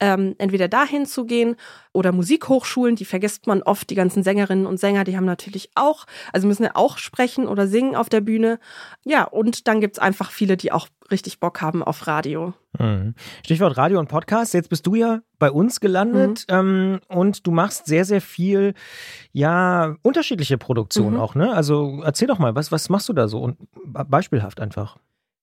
Ähm, 0.00 0.34
entweder 0.38 0.68
dahin 0.68 1.04
zu 1.04 1.26
gehen 1.26 1.56
oder 1.92 2.12
Musikhochschulen, 2.12 2.96
die 2.96 3.04
vergisst 3.04 3.46
man 3.46 3.62
oft, 3.62 3.90
die 3.90 3.94
ganzen 3.94 4.22
Sängerinnen 4.22 4.66
und 4.66 4.78
Sänger, 4.78 5.04
die 5.04 5.16
haben 5.16 5.24
natürlich 5.24 5.70
auch, 5.74 6.06
also 6.32 6.46
müssen 6.46 6.64
ja 6.64 6.72
auch 6.74 6.98
sprechen 6.98 7.46
oder 7.46 7.66
singen 7.66 7.96
auf 7.96 8.08
der 8.08 8.20
Bühne. 8.20 8.58
Ja, 9.04 9.24
und 9.24 9.68
dann 9.68 9.80
gibt's 9.80 9.98
einfach 9.98 10.30
viele, 10.30 10.56
die 10.56 10.72
auch 10.72 10.88
richtig 11.10 11.40
Bock 11.40 11.60
haben 11.60 11.82
auf 11.82 12.06
Radio. 12.06 12.54
Mhm. 12.78 13.14
Stichwort 13.44 13.76
Radio 13.76 13.98
und 13.98 14.08
Podcast. 14.08 14.54
Jetzt 14.54 14.68
bist 14.68 14.86
du 14.86 14.94
ja 14.94 15.20
bei 15.38 15.50
uns 15.50 15.80
gelandet 15.80 16.46
mhm. 16.48 16.54
ähm, 16.54 17.00
und 17.08 17.46
du 17.46 17.50
machst 17.50 17.86
sehr, 17.86 18.04
sehr 18.04 18.20
viel, 18.20 18.74
ja, 19.32 19.96
unterschiedliche 20.02 20.58
Produktionen 20.58 21.16
mhm. 21.16 21.20
auch, 21.20 21.34
ne? 21.34 21.52
Also 21.52 22.00
erzähl 22.04 22.28
doch 22.28 22.38
mal, 22.38 22.54
was, 22.54 22.72
was 22.72 22.88
machst 22.88 23.08
du 23.08 23.12
da 23.12 23.28
so? 23.28 23.40
Und 23.40 23.58
beispielhaft 23.84 24.60
einfach. 24.60 24.96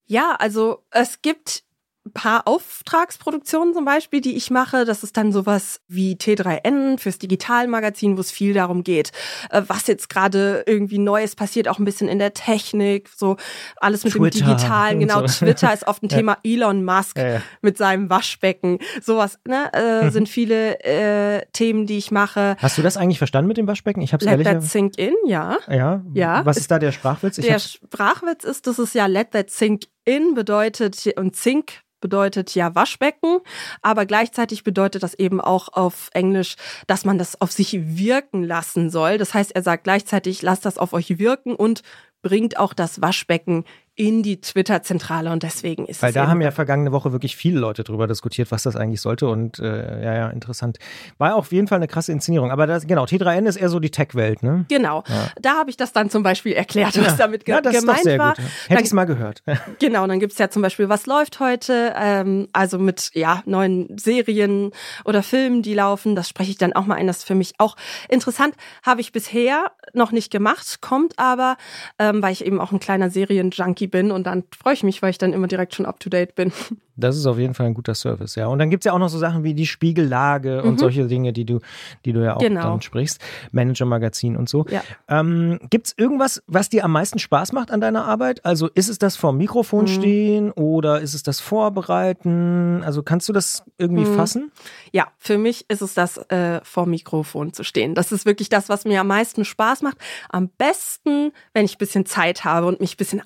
Ja, 0.06 0.36
also 0.38 0.84
es 0.90 1.22
gibt 1.22 1.64
paar 2.14 2.48
Auftragsproduktionen 2.48 3.74
zum 3.74 3.84
Beispiel, 3.84 4.20
die 4.20 4.36
ich 4.36 4.50
mache. 4.50 4.84
Das 4.84 5.04
ist 5.04 5.16
dann 5.16 5.32
sowas 5.32 5.80
wie 5.88 6.14
T3N 6.14 6.98
fürs 6.98 7.18
Digitalmagazin, 7.18 8.16
wo 8.16 8.20
es 8.20 8.30
viel 8.30 8.54
darum 8.54 8.82
geht, 8.82 9.12
äh, 9.50 9.62
was 9.66 9.86
jetzt 9.86 10.08
gerade 10.08 10.64
irgendwie 10.66 10.98
Neues 10.98 11.36
passiert, 11.36 11.68
auch 11.68 11.78
ein 11.78 11.84
bisschen 11.84 12.08
in 12.08 12.18
der 12.18 12.34
Technik, 12.34 13.08
so 13.14 13.36
alles 13.76 14.04
mit 14.04 14.14
Twitter 14.14 14.38
dem 14.38 14.46
Digitalen. 14.46 15.00
Genau, 15.00 15.26
so. 15.26 15.44
Twitter 15.44 15.72
ist 15.72 15.86
oft 15.86 16.02
ein 16.02 16.08
ja. 16.10 16.16
Thema. 16.16 16.38
Elon 16.42 16.84
Musk 16.84 17.18
ja, 17.18 17.34
ja. 17.34 17.42
mit 17.60 17.78
seinem 17.78 18.10
Waschbecken, 18.10 18.78
sowas 19.00 19.38
ne, 19.46 19.70
äh, 19.72 20.04
mhm. 20.04 20.10
sind 20.10 20.28
viele 20.28 20.80
äh, 20.80 21.46
Themen, 21.52 21.86
die 21.86 21.98
ich 21.98 22.10
mache. 22.10 22.56
Hast 22.58 22.78
du 22.78 22.82
das 22.82 22.96
eigentlich 22.96 23.18
verstanden 23.18 23.48
mit 23.48 23.56
dem 23.56 23.66
Waschbecken? 23.66 24.02
Ich 24.02 24.12
habe 24.12 24.24
es 24.24 24.30
ehrlich. 24.30 24.46
Let 24.46 24.60
that 24.60 24.64
sink 24.64 24.98
in, 24.98 25.14
ja. 25.26 25.58
Ja. 25.68 26.02
Ja. 26.14 26.44
Was 26.44 26.56
ist 26.56 26.70
da 26.70 26.78
der 26.78 26.92
Sprachwitz? 26.92 27.38
Ich 27.38 27.46
der 27.46 27.58
Sprachwitz 27.58 28.44
ist, 28.44 28.66
dass 28.66 28.78
es 28.78 28.92
ja 28.94 29.06
Let 29.06 29.30
that 29.32 29.50
sink 29.50 29.84
in 30.04 30.34
bedeutet 30.34 31.06
und 31.16 31.36
Zink 31.36 31.82
bedeutet 32.00 32.54
ja 32.54 32.74
Waschbecken, 32.74 33.38
aber 33.80 34.04
gleichzeitig 34.04 34.64
bedeutet 34.64 35.02
das 35.02 35.14
eben 35.14 35.40
auch 35.40 35.68
auf 35.72 36.10
Englisch, 36.12 36.56
dass 36.86 37.04
man 37.06 37.16
das 37.16 37.40
auf 37.40 37.52
sich 37.52 37.96
wirken 37.96 38.42
lassen 38.42 38.90
soll. 38.90 39.16
Das 39.16 39.32
heißt, 39.32 39.52
er 39.52 39.62
sagt 39.62 39.84
gleichzeitig, 39.84 40.42
lasst 40.42 40.66
das 40.66 40.76
auf 40.76 40.92
euch 40.92 41.18
wirken 41.18 41.54
und 41.54 41.82
bringt 42.22 42.58
auch 42.58 42.74
das 42.74 43.00
Waschbecken 43.00 43.64
in 43.94 44.22
die 44.22 44.40
Twitter-Zentrale 44.40 45.30
und 45.32 45.42
deswegen 45.42 45.84
ist 45.86 46.00
Weil 46.02 46.08
es. 46.10 46.14
da 46.14 46.22
eben- 46.22 46.30
haben 46.30 46.40
ja 46.40 46.50
vergangene 46.50 46.92
Woche 46.92 47.12
wirklich 47.12 47.36
viele 47.36 47.60
Leute 47.60 47.84
drüber 47.84 48.06
diskutiert, 48.06 48.50
was 48.50 48.62
das 48.62 48.74
eigentlich 48.74 49.00
sollte 49.02 49.28
und 49.28 49.58
äh, 49.58 50.02
ja, 50.04 50.14
ja, 50.14 50.28
interessant. 50.30 50.78
War 51.18 51.34
auf 51.34 51.52
jeden 51.52 51.68
Fall 51.68 51.76
eine 51.76 51.88
krasse 51.88 52.10
Inszenierung. 52.12 52.50
Aber 52.50 52.66
das, 52.66 52.86
genau, 52.86 53.04
T3N 53.04 53.46
ist 53.46 53.56
eher 53.56 53.68
so 53.68 53.80
die 53.80 53.90
Tech-Welt, 53.90 54.42
ne? 54.42 54.64
Genau, 54.68 55.04
da 55.40 55.56
habe 55.58 55.68
ich 55.70 55.76
das 55.76 55.92
dann 55.92 56.08
zum 56.10 56.22
Beispiel 56.22 56.52
erklärt, 56.54 56.98
was 57.04 57.16
damit 57.16 57.44
ge 57.44 57.54
Ja, 57.54 57.60
das 57.60 57.74
ist 57.74 57.82
doch 57.82 57.86
gemeint 57.88 58.04
sehr 58.04 58.18
war. 58.18 58.34
gut. 58.34 58.44
Hätte 58.68 58.80
ich 58.80 58.86
es 58.86 58.92
mal 58.92 59.04
gehört. 59.04 59.42
Genau, 59.78 60.06
dann 60.06 60.20
gibt's 60.20 60.38
ja 60.38 60.48
zum 60.48 60.62
Beispiel, 60.62 60.88
was 60.88 61.06
läuft 61.06 61.40
heute, 61.40 61.92
ähm, 61.96 62.48
also 62.52 62.78
mit 62.78 63.10
ja 63.14 63.42
neuen 63.46 63.96
Serien 63.98 64.70
oder 65.04 65.22
Filmen, 65.22 65.62
die 65.62 65.74
laufen. 65.74 66.14
Das 66.14 66.28
spreche 66.28 66.50
ich 66.50 66.58
dann 66.58 66.72
auch 66.72 66.86
mal 66.86 66.94
ein. 66.94 67.06
Das 67.06 67.18
ist 67.18 67.24
für 67.26 67.34
mich 67.34 67.54
auch 67.58 67.76
interessant. 68.08 68.54
Habe 68.84 69.00
ich 69.00 69.12
bisher 69.12 69.72
noch 69.92 70.12
nicht 70.12 70.30
gemacht, 70.30 70.78
kommt 70.80 71.18
aber, 71.18 71.56
ähm, 71.98 72.22
weil 72.22 72.32
ich 72.32 72.44
eben 72.44 72.60
auch 72.60 72.72
ein 72.72 72.80
kleiner 72.80 73.10
Serienjunkie 73.10 73.81
bin 73.86 74.10
und 74.10 74.24
dann 74.26 74.44
freue 74.56 74.74
ich 74.74 74.82
mich, 74.82 75.02
weil 75.02 75.10
ich 75.10 75.18
dann 75.18 75.32
immer 75.32 75.46
direkt 75.48 75.74
schon 75.74 75.86
up 75.86 76.00
to 76.00 76.08
date 76.10 76.34
bin. 76.34 76.52
Das 76.94 77.16
ist 77.16 77.24
auf 77.24 77.38
jeden 77.38 77.54
Fall 77.54 77.64
ein 77.64 77.72
guter 77.74 77.94
Service, 77.94 78.34
ja. 78.34 78.48
Und 78.48 78.58
dann 78.58 78.68
gibt's 78.68 78.84
ja 78.84 78.92
auch 78.92 78.98
noch 78.98 79.08
so 79.08 79.16
Sachen 79.18 79.44
wie 79.44 79.54
die 79.54 79.66
Spiegellage 79.66 80.62
und 80.62 80.78
solche 80.78 81.06
Dinge, 81.06 81.32
die 81.32 81.46
du, 81.46 81.60
die 82.04 82.12
du 82.12 82.22
ja 82.22 82.36
auch 82.36 82.40
Mhm. 82.42 82.48
Genau. 82.48 82.62
dann 82.64 82.82
sprichst. 82.82 83.18
Manager-Magazin 83.50 84.36
und 84.36 84.50
so. 84.50 84.66
Ja. 84.68 84.82
Ähm, 85.08 85.58
gibt's 85.70 85.94
irgendwas, 85.96 86.42
was 86.46 86.68
dir 86.68 86.84
am 86.84 86.92
meisten 86.92 87.18
Spaß 87.18 87.52
macht 87.52 87.70
an 87.70 87.80
deiner 87.80 88.04
Arbeit? 88.04 88.44
Also 88.44 88.68
ist 88.74 88.90
es 88.90 88.98
das 88.98 89.16
vor 89.16 89.32
dem 89.32 89.38
Mikrofon 89.38 89.84
Mhm. 89.84 89.88
stehen 89.88 90.50
oder 90.52 91.00
ist 91.00 91.14
es 91.14 91.22
das 91.22 91.40
Vorbereiten? 91.40 92.82
Also 92.84 93.02
kannst 93.02 93.28
du 93.28 93.32
das 93.32 93.62
irgendwie 93.78 94.04
Mhm. 94.04 94.14
fassen? 94.14 94.52
Ja, 94.92 95.08
für 95.18 95.38
mich 95.38 95.64
ist 95.68 95.82
es 95.82 95.94
das, 95.94 96.18
äh, 96.30 96.60
vor 96.62 96.86
Mikrofon 96.86 97.52
zu 97.52 97.64
stehen. 97.64 97.94
Das 97.94 98.12
ist 98.12 98.26
wirklich 98.26 98.48
das, 98.48 98.68
was 98.68 98.84
mir 98.84 99.00
am 99.00 99.06
meisten 99.06 99.44
Spaß 99.44 99.82
macht. 99.82 99.96
Am 100.28 100.48
besten, 100.58 101.32
wenn 101.54 101.64
ich 101.64 101.76
ein 101.76 101.78
bisschen 101.78 102.06
Zeit 102.06 102.44
habe 102.44 102.66
und 102.66 102.80
mich 102.80 102.94
ein 102.94 102.96
bisschen 102.98 103.22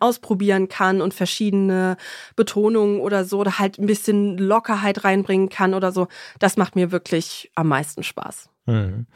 ausprobieren 0.47 0.69
kann 0.69 1.01
und 1.01 1.15
verschiedene 1.15 1.97
Betonungen 2.37 3.01
oder 3.01 3.25
so 3.25 3.39
oder 3.39 3.59
halt 3.59 3.79
ein 3.79 3.87
bisschen 3.87 4.39
Lockerheit 4.39 5.05
reinbringen 5.05 5.49
kann 5.49 5.75
oder 5.75 5.93
so. 5.93 6.09
Das 6.39 6.57
macht 6.57 6.77
mir 6.77 6.93
wirklich 6.93 7.51
am 7.55 7.69
meisten 7.69 8.03
Spaß. 8.03 8.49
Mhm. 8.67 9.07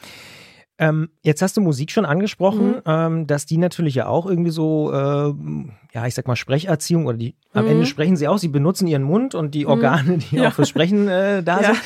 Ähm, 0.80 1.10
jetzt 1.22 1.42
hast 1.42 1.56
du 1.56 1.60
Musik 1.60 1.90
schon 1.92 2.04
angesprochen, 2.06 2.76
Mhm. 2.76 2.82
ähm, 2.86 3.26
dass 3.26 3.44
die 3.46 3.58
natürlich 3.58 3.94
ja 3.94 4.06
auch 4.06 4.24
irgendwie 4.26 4.50
so, 4.50 4.90
äh, 4.92 5.32
ja, 5.92 6.06
ich 6.06 6.14
sag 6.14 6.26
mal 6.26 6.36
Sprecherziehung 6.36 7.06
oder 7.06 7.18
die, 7.18 7.34
am 7.52 7.64
Mhm. 7.64 7.70
Ende 7.72 7.86
sprechen 7.86 8.16
sie 8.16 8.28
auch, 8.28 8.38
sie 8.38 8.48
benutzen 8.48 8.86
ihren 8.86 9.02
Mund 9.02 9.34
und 9.34 9.54
die 9.54 9.66
Organe, 9.66 10.18
die 10.18 10.36
Ja. 10.36 10.48
auch 10.48 10.52
fürs 10.54 10.68
Sprechen 10.68 11.06
äh, 11.08 11.42
da 11.42 11.60
Ja. 11.60 11.66
sind. 11.74 11.78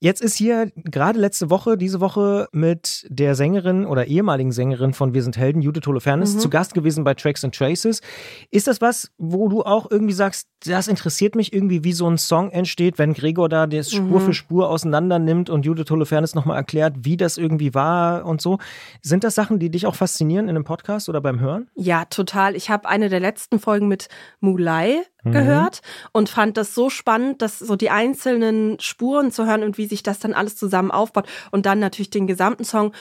Jetzt 0.00 0.20
ist 0.20 0.34
hier 0.36 0.70
gerade 0.76 1.18
letzte 1.18 1.48
Woche, 1.50 1.78
diese 1.78 2.00
Woche 2.00 2.48
mit 2.52 3.06
der 3.08 3.34
Sängerin 3.34 3.86
oder 3.86 4.06
ehemaligen 4.06 4.52
Sängerin 4.52 4.92
von 4.92 5.14
Wir 5.14 5.22
sind 5.22 5.36
Helden, 5.38 5.62
Judith 5.62 5.86
Holofernes, 5.86 6.34
Mhm. 6.34 6.38
zu 6.40 6.50
Gast 6.50 6.74
gewesen 6.74 7.02
bei 7.04 7.14
Tracks 7.14 7.44
and 7.44 7.54
Traces. 7.54 8.02
Ist 8.50 8.66
das 8.66 8.80
was, 8.80 9.10
wo 9.16 9.48
du 9.48 9.62
auch 9.62 9.90
irgendwie 9.90 10.12
sagst, 10.14 10.48
das 10.66 10.88
interessiert 10.88 11.34
mich 11.36 11.52
irgendwie, 11.52 11.84
wie 11.84 11.92
so 11.92 12.08
ein 12.10 12.18
Song 12.18 12.50
entsteht, 12.50 12.98
wenn 12.98 13.14
Gregor 13.14 13.48
da 13.48 13.66
das 13.66 13.90
Spur 13.90 14.20
Mhm. 14.20 14.24
für 14.24 14.32
Spur 14.34 14.68
auseinander 14.68 15.18
nimmt 15.18 15.48
und 15.48 15.64
Judith 15.64 15.90
Holofernes 15.90 16.34
nochmal 16.34 16.56
erklärt, 16.56 16.94
wie 17.04 17.16
das 17.16 17.38
irgendwie 17.38 17.72
war 17.74 18.24
und 18.26 18.33
so. 18.40 18.58
Sind 19.02 19.24
das 19.24 19.34
Sachen, 19.34 19.58
die 19.58 19.70
dich 19.70 19.86
auch 19.86 19.94
faszinieren 19.94 20.46
in 20.48 20.56
einem 20.56 20.64
Podcast 20.64 21.08
oder 21.08 21.20
beim 21.20 21.40
Hören? 21.40 21.68
Ja, 21.74 22.04
total. 22.04 22.56
Ich 22.56 22.70
habe 22.70 22.88
eine 22.88 23.08
der 23.08 23.20
letzten 23.20 23.58
Folgen 23.58 23.88
mit 23.88 24.08
Mulai 24.40 25.02
Mhm. 25.24 25.32
gehört 25.32 25.80
und 26.12 26.28
fand 26.28 26.56
das 26.56 26.74
so 26.74 26.90
spannend, 26.90 27.40
dass 27.40 27.58
so 27.58 27.76
die 27.76 27.90
einzelnen 27.90 28.78
Spuren 28.78 29.32
zu 29.32 29.46
hören 29.46 29.62
und 29.62 29.78
wie 29.78 29.86
sich 29.86 30.02
das 30.02 30.18
dann 30.18 30.34
alles 30.34 30.56
zusammen 30.56 30.90
aufbaut 30.90 31.26
und 31.50 31.66
dann 31.66 31.78
natürlich 31.78 32.10
den 32.10 32.26
gesamten 32.26 32.64
Song 32.64 32.92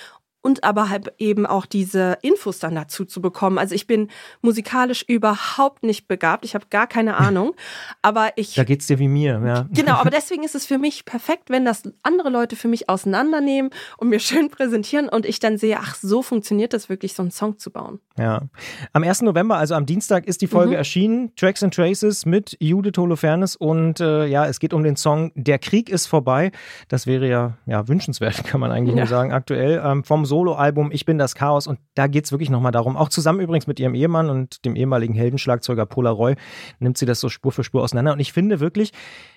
und 0.43 0.63
aber 0.63 0.89
halt 0.89 1.11
eben 1.17 1.47
auch 1.47 1.65
diese 1.65 2.19
Infos 2.21 2.59
dann 2.59 2.75
dazu 2.75 3.05
zu 3.05 3.19
bekommen. 3.21 3.57
Also 3.57 3.73
ich 3.73 3.87
bin 3.87 4.09
musikalisch 4.41 5.03
überhaupt 5.07 5.81
nicht 5.83 6.07
begabt, 6.07 6.45
ich 6.45 6.53
habe 6.53 6.65
gar 6.69 6.85
keine 6.85 7.15
Ahnung, 7.17 7.55
aber 8.03 8.29
ich 8.35 8.53
Da 8.53 8.63
geht's 8.63 8.85
dir 8.85 8.99
wie 8.99 9.07
mir, 9.07 9.41
ja. 9.43 9.65
Genau, 9.71 9.93
aber 9.93 10.09
deswegen 10.11 10.43
ist 10.43 10.53
es 10.53 10.65
für 10.67 10.77
mich 10.77 11.05
perfekt, 11.05 11.49
wenn 11.49 11.65
das 11.65 11.83
andere 12.03 12.29
Leute 12.29 12.55
für 12.55 12.67
mich 12.67 12.89
auseinandernehmen 12.89 13.71
und 13.97 14.09
mir 14.09 14.19
schön 14.19 14.49
präsentieren 14.49 15.09
und 15.09 15.25
ich 15.25 15.39
dann 15.39 15.57
sehe, 15.57 15.77
ach, 15.79 15.95
so 15.95 16.21
funktioniert 16.21 16.73
das 16.73 16.89
wirklich, 16.89 17.13
so 17.13 17.23
einen 17.23 17.31
Song 17.31 17.57
zu 17.57 17.71
bauen. 17.71 17.99
Ja. 18.17 18.41
Am 18.91 19.03
1. 19.03 19.21
November, 19.21 19.57
also 19.57 19.73
am 19.75 19.85
Dienstag, 19.85 20.27
ist 20.27 20.41
die 20.41 20.47
Folge 20.47 20.71
Mhm. 20.71 20.77
erschienen. 20.77 21.35
Tracks 21.35 21.63
and 21.63 21.73
Traces 21.73 22.25
mit 22.25 22.57
Judith 22.59 22.97
Holofernes. 22.97 23.55
Und 23.55 23.99
äh, 24.01 24.25
ja, 24.27 24.45
es 24.45 24.59
geht 24.59 24.73
um 24.73 24.83
den 24.83 24.95
Song 24.97 25.31
Der 25.35 25.57
Krieg 25.57 25.89
ist 25.89 26.05
vorbei. 26.07 26.51
Das 26.89 27.07
wäre 27.07 27.27
ja, 27.27 27.57
ja 27.65 27.87
wünschenswert, 27.87 28.43
kann 28.45 28.59
man 28.59 28.71
eigentlich 28.71 28.95
Ja. 28.95 29.01
nur 29.03 29.07
sagen, 29.07 29.31
aktuell. 29.31 29.81
Ähm, 29.83 30.03
vom 30.03 30.25
Soloalbum 30.33 30.91
Ich 30.91 31.05
bin 31.05 31.19
das 31.19 31.35
Chaos. 31.35 31.67
Und 31.67 31.77
da 31.93 32.07
geht's 32.07 32.31
wirklich 32.31 32.49
nochmal 32.49 32.71
darum, 32.71 32.97
auch 32.97 33.09
zusammen 33.09 33.39
übrigens 33.39 33.67
mit 33.67 33.79
ihrem 33.79 33.93
Ehemann 33.93 34.31
und 34.31 34.65
dem 34.65 34.75
ehemaligen 34.75 35.13
Heldenschlagzeuger 35.13 35.85
Pola 35.85 36.09
Roy, 36.09 36.35
nimmt 36.79 36.97
sie 36.97 37.05
das 37.05 37.19
so 37.19 37.29
Spur 37.29 37.51
für 37.51 37.63
Spur 37.63 37.83
auseinander. 37.83 38.13
Und 38.13 38.19
ich 38.19 38.33
finde 38.33 38.59
wirklich, 38.59 38.93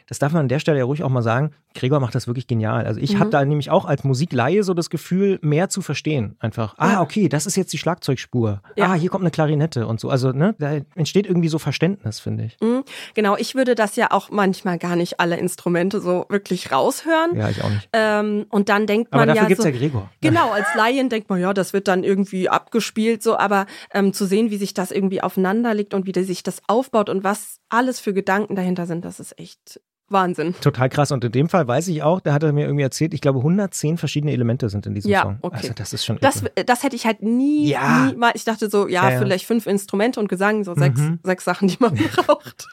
das 0.08 0.18
darf 0.18 0.32
man 0.32 0.40
an 0.42 0.48
der 0.48 0.58
Stelle 0.60 0.78
ja 0.78 0.84
ruhig 0.84 1.02
auch 1.02 1.08
mal 1.10 1.20
sagen, 1.20 1.50
Gregor 1.74 2.00
macht 2.00 2.14
das 2.14 2.26
wirklich 2.28 2.46
genial. 2.46 2.86
Also 2.86 2.98
ich 3.00 3.14
Mhm. 3.14 3.18
habe 3.20 3.30
da 3.30 3.44
nämlich 3.44 3.70
auch 3.70 3.84
als 3.84 4.04
Musikleihe 4.04 4.62
so 4.62 4.72
das 4.72 4.88
Gefühl, 4.88 5.38
mehr 5.42 5.68
zu 5.68 5.82
verstehen. 5.82 6.36
Einfach, 6.38 6.74
ah, 6.78 7.02
okay, 7.02 7.28
das 7.28 7.44
ist 7.44 7.56
jetzt 7.56 7.72
die 7.74 7.78
Schlagzeugspur. 7.78 8.62
Ja. 8.76 8.86
Ah, 8.86 8.94
hier 8.94 9.10
kommt 9.10 9.24
eine 9.24 9.30
Klarinette 9.32 9.86
und 9.86 10.00
so. 10.00 10.08
Also, 10.08 10.30
ne, 10.32 10.54
da 10.58 10.78
entsteht 10.94 11.26
irgendwie 11.26 11.48
so 11.48 11.58
Verständnis, 11.58 12.20
finde 12.20 12.44
ich. 12.44 12.56
Mhm. 12.62 12.84
Genau, 13.14 13.36
ich 13.36 13.54
würde 13.56 13.74
das 13.74 13.96
ja 13.96 14.12
auch 14.12 14.30
manchmal 14.30 14.78
gar 14.78 14.96
nicht 14.96 15.20
alle 15.20 15.36
Instrumente 15.36 16.00
so 16.00 16.24
wirklich 16.30 16.70
raushören. 16.72 17.34
Ja, 17.36 17.50
ich 17.50 17.62
auch 17.62 17.68
nicht. 17.68 17.88
Ähm, 17.92 18.46
und 18.48 18.68
dann 18.70 18.86
denkt 18.86 19.12
Aber 19.12 19.22
man 19.22 19.28
dafür 19.28 19.42
ja 19.42 19.48
gibt's 19.48 19.64
so, 19.64 19.68
ja 19.68 19.76
Gregor. 19.76 20.08
Genau, 20.20 20.52
als 20.52 20.68
Laien 20.86 21.08
denkt 21.08 21.28
man, 21.30 21.40
ja, 21.40 21.52
das 21.52 21.72
wird 21.72 21.88
dann 21.88 22.04
irgendwie 22.04 22.48
abgespielt, 22.48 23.22
so, 23.22 23.36
aber 23.36 23.66
ähm, 23.92 24.12
zu 24.12 24.24
sehen, 24.24 24.50
wie 24.50 24.56
sich 24.56 24.74
das 24.74 24.90
irgendwie 24.90 25.20
aufeinander 25.22 25.74
liegt 25.74 25.94
und 25.94 26.06
wie 26.06 26.24
sich 26.24 26.42
das 26.42 26.62
aufbaut 26.68 27.08
und 27.08 27.24
was 27.24 27.58
alles 27.68 27.98
für 28.00 28.12
Gedanken 28.14 28.54
dahinter 28.56 28.86
sind, 28.86 29.04
das 29.04 29.18
ist 29.20 29.38
echt 29.38 29.80
Wahnsinn. 30.08 30.54
Total 30.60 30.88
krass. 30.88 31.10
Und 31.10 31.24
in 31.24 31.32
dem 31.32 31.48
Fall 31.48 31.66
weiß 31.66 31.88
ich 31.88 32.04
auch, 32.04 32.20
da 32.20 32.32
hat 32.32 32.44
er 32.44 32.52
mir 32.52 32.66
irgendwie 32.66 32.84
erzählt, 32.84 33.12
ich 33.12 33.20
glaube, 33.20 33.40
110 33.40 33.98
verschiedene 33.98 34.32
Elemente 34.32 34.68
sind 34.68 34.86
in 34.86 34.94
diesem 34.94 35.10
Ja, 35.10 35.22
Song. 35.22 35.38
okay. 35.42 35.56
Also, 35.56 35.72
das 35.74 35.92
ist 35.92 36.04
schon. 36.04 36.18
Das, 36.20 36.42
irre. 36.42 36.64
das 36.64 36.84
hätte 36.84 36.94
ich 36.94 37.06
halt 37.06 37.22
nie, 37.24 37.70
Ja. 37.70 38.06
nie 38.06 38.14
mal. 38.16 38.30
Ich 38.34 38.44
dachte 38.44 38.70
so, 38.70 38.86
ja, 38.86 39.10
Ja, 39.10 39.18
vielleicht 39.18 39.46
fünf 39.46 39.66
Instrumente 39.66 40.20
und 40.20 40.28
Gesang, 40.28 40.62
so 40.62 40.74
sechs, 40.76 41.00
Mhm. 41.00 41.18
sechs 41.24 41.44
Sachen, 41.44 41.66
die 41.66 41.76
man 41.80 41.92
braucht. 42.14 42.68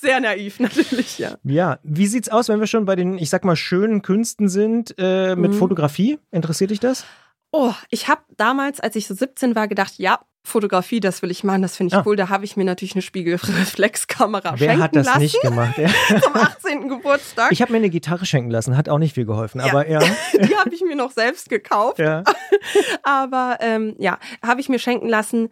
Sehr 0.00 0.20
naiv, 0.20 0.60
natürlich, 0.60 1.18
ja. 1.18 1.32
Ja, 1.42 1.80
wie 1.82 2.06
sieht's 2.06 2.28
aus, 2.28 2.48
wenn 2.48 2.60
wir 2.60 2.68
schon 2.68 2.84
bei 2.84 2.94
den, 2.94 3.18
ich 3.18 3.30
sag 3.30 3.44
mal, 3.44 3.56
schönen 3.56 4.02
Künsten 4.02 4.48
sind, 4.48 4.94
äh, 4.96 5.34
mit 5.34 5.50
Mhm. 5.54 5.56
Fotografie? 5.56 6.20
Interessiert 6.30 6.70
dich 6.70 6.78
das? 6.78 7.04
Oh, 7.58 7.72
ich 7.90 8.08
habe 8.08 8.20
damals, 8.36 8.80
als 8.80 8.96
ich 8.96 9.06
so 9.06 9.14
17 9.14 9.54
war, 9.54 9.66
gedacht, 9.68 9.94
ja, 9.96 10.20
Fotografie, 10.44 11.00
das 11.00 11.22
will 11.22 11.30
ich 11.32 11.42
machen, 11.42 11.62
das 11.62 11.76
finde 11.76 11.92
ich 11.94 11.98
Ah. 11.98 12.02
cool. 12.06 12.14
Da 12.14 12.28
habe 12.28 12.44
ich 12.44 12.56
mir 12.56 12.64
natürlich 12.64 12.94
eine 12.94 13.02
Spiegelreflexkamera 13.02 14.54
Wer 14.58 14.68
schenken 14.70 14.82
hat 14.82 14.94
das 14.94 15.06
lassen 15.06 15.18
nicht 15.20 15.40
gemacht? 15.40 15.76
Ja. 15.78 15.88
zum 16.22 16.36
18. 16.36 16.88
Geburtstag. 16.88 17.50
Ich 17.50 17.62
habe 17.62 17.72
mir 17.72 17.78
eine 17.78 17.90
Gitarre 17.90 18.26
schenken 18.26 18.50
lassen, 18.50 18.76
hat 18.76 18.88
auch 18.88 18.98
nicht 18.98 19.14
viel 19.14 19.24
geholfen, 19.26 19.60
Ja. 19.60 19.66
aber 19.68 19.88
ja. 19.88 19.98
Die 20.34 20.56
habe 20.56 20.72
ich 20.74 20.82
mir 20.82 20.94
noch 20.96 21.10
selbst 21.10 21.48
gekauft. 21.48 21.98
ja. 21.98 22.22
Aber 23.02 23.56
ähm, 23.60 23.94
ja, 23.98 24.18
habe 24.44 24.60
ich 24.60 24.68
mir 24.68 24.78
schenken 24.78 25.08
lassen. 25.08 25.48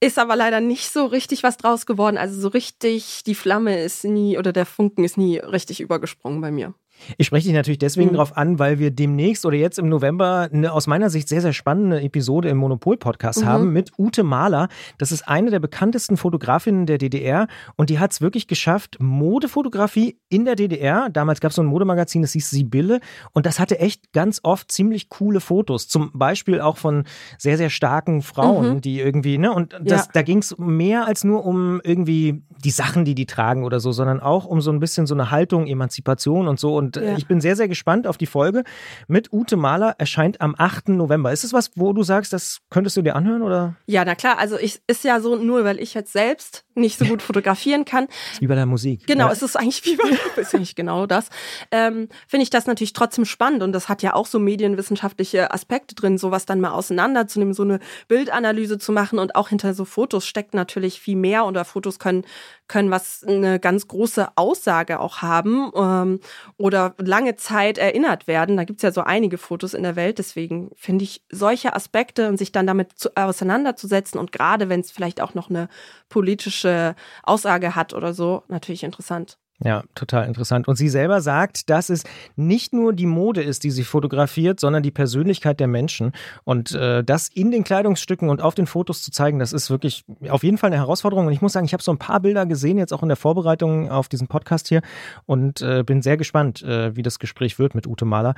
Ist 0.00 0.18
aber 0.18 0.36
leider 0.36 0.60
nicht 0.60 0.92
so 0.92 1.06
richtig 1.06 1.42
was 1.42 1.56
draus 1.56 1.86
geworden. 1.86 2.18
Also 2.18 2.38
so 2.38 2.48
richtig, 2.48 3.22
die 3.24 3.34
Flamme 3.34 3.80
ist 3.82 4.04
nie 4.04 4.36
oder 4.36 4.52
der 4.52 4.66
Funken 4.66 5.04
ist 5.04 5.16
nie 5.16 5.38
richtig 5.38 5.80
übergesprungen 5.80 6.40
bei 6.42 6.50
mir. 6.50 6.74
Ich 7.18 7.26
spreche 7.26 7.48
dich 7.48 7.54
natürlich 7.54 7.78
deswegen 7.78 8.10
Mhm. 8.10 8.14
drauf 8.14 8.36
an, 8.36 8.58
weil 8.58 8.78
wir 8.78 8.90
demnächst 8.90 9.44
oder 9.44 9.56
jetzt 9.56 9.78
im 9.78 9.88
November 9.88 10.48
eine 10.52 10.72
aus 10.72 10.86
meiner 10.86 11.10
Sicht 11.10 11.28
sehr, 11.28 11.40
sehr 11.42 11.52
spannende 11.52 12.00
Episode 12.00 12.48
im 12.48 12.56
Monopol-Podcast 12.58 13.42
Mhm. 13.42 13.46
haben 13.46 13.72
mit 13.72 13.90
Ute 13.98 14.22
Mahler. 14.22 14.68
Das 14.98 15.12
ist 15.12 15.28
eine 15.28 15.50
der 15.50 15.60
bekanntesten 15.60 16.16
Fotografinnen 16.16 16.86
der 16.86 16.98
DDR 16.98 17.46
und 17.76 17.90
die 17.90 17.98
hat 17.98 18.12
es 18.12 18.20
wirklich 18.20 18.46
geschafft, 18.46 18.96
Modefotografie 19.00 20.18
in 20.28 20.44
der 20.44 20.54
DDR. 20.56 21.08
Damals 21.10 21.40
gab 21.40 21.50
es 21.50 21.56
so 21.56 21.62
ein 21.62 21.66
Modemagazin, 21.66 22.22
das 22.22 22.32
hieß 22.32 22.50
Sibylle 22.50 23.00
und 23.32 23.46
das 23.46 23.58
hatte 23.58 23.78
echt 23.80 24.12
ganz 24.12 24.40
oft 24.42 24.70
ziemlich 24.70 25.08
coole 25.08 25.40
Fotos. 25.40 25.88
Zum 25.88 26.10
Beispiel 26.14 26.60
auch 26.60 26.76
von 26.78 27.04
sehr, 27.38 27.56
sehr 27.58 27.70
starken 27.70 28.22
Frauen, 28.22 28.74
Mhm. 28.76 28.80
die 28.80 29.00
irgendwie, 29.00 29.38
ne, 29.38 29.52
und 29.52 29.74
das, 29.82 30.06
Ja. 30.06 30.10
da 30.14 30.22
ging 30.22 30.38
es 30.38 30.56
mehr 30.58 31.06
als 31.06 31.24
nur 31.24 31.44
um 31.44 31.80
irgendwie 31.84 32.42
die 32.64 32.70
Sachen, 32.70 33.04
die 33.04 33.14
die 33.14 33.26
tragen 33.26 33.64
oder 33.64 33.80
so, 33.80 33.92
sondern 33.92 34.20
auch 34.20 34.46
um 34.46 34.60
so 34.60 34.70
ein 34.70 34.80
bisschen 34.80 35.06
so 35.06 35.14
eine 35.14 35.30
Haltung, 35.30 35.66
Emanzipation 35.66 36.48
und 36.48 36.58
so. 36.58 36.76
Und 36.76 36.83
äh, 36.96 37.10
Ja. 37.12 37.16
ich 37.16 37.26
bin 37.26 37.40
sehr, 37.40 37.56
sehr 37.56 37.68
gespannt 37.68 38.06
auf 38.06 38.16
die 38.16 38.26
Folge 38.26 38.64
mit 39.08 39.32
Ute 39.32 39.56
Mahler. 39.56 39.94
Erscheint 39.98 40.40
am 40.40 40.54
8. 40.56 40.88
November. 40.90 41.32
Ist 41.32 41.44
es 41.44 41.52
was, 41.52 41.70
wo 41.76 41.92
du 41.92 42.02
sagst, 42.02 42.32
das 42.32 42.58
könntest 42.70 42.96
du 42.96 43.02
dir 43.02 43.16
anhören 43.16 43.42
oder 43.42 43.76
Ja, 43.86 44.04
na 44.04 44.14
klar, 44.14 44.38
also 44.38 44.58
ich 44.58 44.80
ist 44.86 45.04
ja 45.04 45.20
so, 45.20 45.36
nur 45.36 45.64
weil 45.64 45.78
ich 45.80 45.94
jetzt 45.94 46.12
selbst 46.12 46.63
nicht 46.74 46.98
so 46.98 47.04
gut 47.04 47.22
fotografieren 47.22 47.84
kann, 47.84 48.08
wie 48.40 48.46
bei 48.46 48.54
der 48.54 48.66
Musik? 48.66 49.06
Genau, 49.06 49.26
Ja. 49.26 49.32
es 49.32 49.42
ist 49.42 49.56
eigentlich 49.56 49.84
wie 49.84 49.96
bei 49.96 50.40
ist 50.40 50.54
eigentlich 50.54 50.74
genau 50.74 51.06
das. 51.06 51.28
Ähm, 51.70 52.08
Finde 52.28 52.42
ich 52.42 52.50
das 52.50 52.66
natürlich 52.66 52.92
trotzdem 52.92 53.24
spannend 53.24 53.62
und 53.62 53.72
das 53.72 53.88
hat 53.88 54.02
ja 54.02 54.14
auch 54.14 54.26
so 54.26 54.38
medienwissenschaftliche 54.38 55.52
Aspekte 55.52 55.94
drin, 55.94 56.18
sowas 56.18 56.46
dann 56.46 56.60
mal 56.60 56.72
auseinanderzunehmen, 56.72 57.54
so 57.54 57.62
eine 57.62 57.80
Bildanalyse 58.08 58.78
zu 58.78 58.92
machen 58.92 59.18
und 59.18 59.36
auch 59.36 59.48
hinter 59.48 59.74
so 59.74 59.84
Fotos 59.84 60.26
steckt 60.26 60.54
natürlich 60.54 61.00
viel 61.00 61.16
mehr 61.16 61.46
oder 61.46 61.64
Fotos 61.64 61.98
können 61.98 62.24
können 62.66 62.90
was 62.90 63.22
eine 63.24 63.60
ganz 63.60 63.88
große 63.88 64.28
Aussage 64.36 64.98
auch 64.98 65.18
haben 65.20 65.70
ähm, 65.76 66.20
oder 66.56 66.94
lange 66.98 67.36
Zeit 67.36 67.76
erinnert 67.76 68.26
werden. 68.26 68.56
Da 68.56 68.64
gibt's 68.64 68.82
ja 68.82 68.90
so 68.90 69.02
einige 69.02 69.36
Fotos 69.36 69.74
in 69.74 69.82
der 69.82 69.96
Welt, 69.96 70.18
deswegen 70.18 70.70
finde 70.74 71.04
ich 71.04 71.22
solche 71.30 71.74
Aspekte 71.76 72.26
und 72.28 72.38
sich 72.38 72.52
dann 72.52 72.66
damit 72.66 72.92
zu, 72.98 73.14
auseinanderzusetzen 73.16 74.18
und 74.18 74.32
gerade 74.32 74.70
wenn 74.70 74.80
es 74.80 74.90
vielleicht 74.90 75.20
auch 75.20 75.34
noch 75.34 75.50
eine 75.50 75.68
politische 76.08 76.63
politische 76.64 76.94
Aussage 77.22 77.74
hat 77.74 77.94
oder 77.94 78.14
so, 78.14 78.42
natürlich 78.48 78.84
interessant. 78.84 79.38
Ja, 79.62 79.84
total 79.94 80.26
interessant. 80.26 80.66
Und 80.66 80.74
sie 80.74 80.88
selber 80.88 81.20
sagt, 81.20 81.70
dass 81.70 81.88
es 81.88 82.02
nicht 82.34 82.72
nur 82.72 82.92
die 82.92 83.06
Mode 83.06 83.40
ist, 83.40 83.62
die 83.62 83.70
sie 83.70 83.84
fotografiert, 83.84 84.58
sondern 84.58 84.82
die 84.82 84.90
Persönlichkeit 84.90 85.60
der 85.60 85.68
Menschen. 85.68 86.10
Und 86.42 86.72
äh, 86.72 87.04
das 87.04 87.28
in 87.28 87.52
den 87.52 87.62
Kleidungsstücken 87.62 88.28
und 88.28 88.42
auf 88.42 88.56
den 88.56 88.66
Fotos 88.66 89.02
zu 89.02 89.12
zeigen, 89.12 89.38
das 89.38 89.52
ist 89.52 89.70
wirklich 89.70 90.04
auf 90.28 90.42
jeden 90.42 90.58
Fall 90.58 90.68
eine 90.68 90.78
Herausforderung. 90.78 91.28
Und 91.28 91.32
ich 91.32 91.40
muss 91.40 91.52
sagen, 91.52 91.66
ich 91.66 91.72
habe 91.72 91.84
so 91.84 91.92
ein 91.92 91.98
paar 91.98 92.18
Bilder 92.18 92.46
gesehen, 92.46 92.78
jetzt 92.78 92.92
auch 92.92 93.02
in 93.02 93.08
der 93.08 93.16
Vorbereitung 93.16 93.92
auf 93.92 94.08
diesen 94.08 94.26
Podcast 94.26 94.66
hier 94.66 94.82
und 95.24 95.62
äh, 95.62 95.84
bin 95.84 96.02
sehr 96.02 96.16
gespannt, 96.16 96.62
äh, 96.62 96.96
wie 96.96 97.02
das 97.02 97.20
Gespräch 97.20 97.60
wird 97.60 97.76
mit 97.76 97.86
Ute 97.86 98.04
Mahler. 98.04 98.34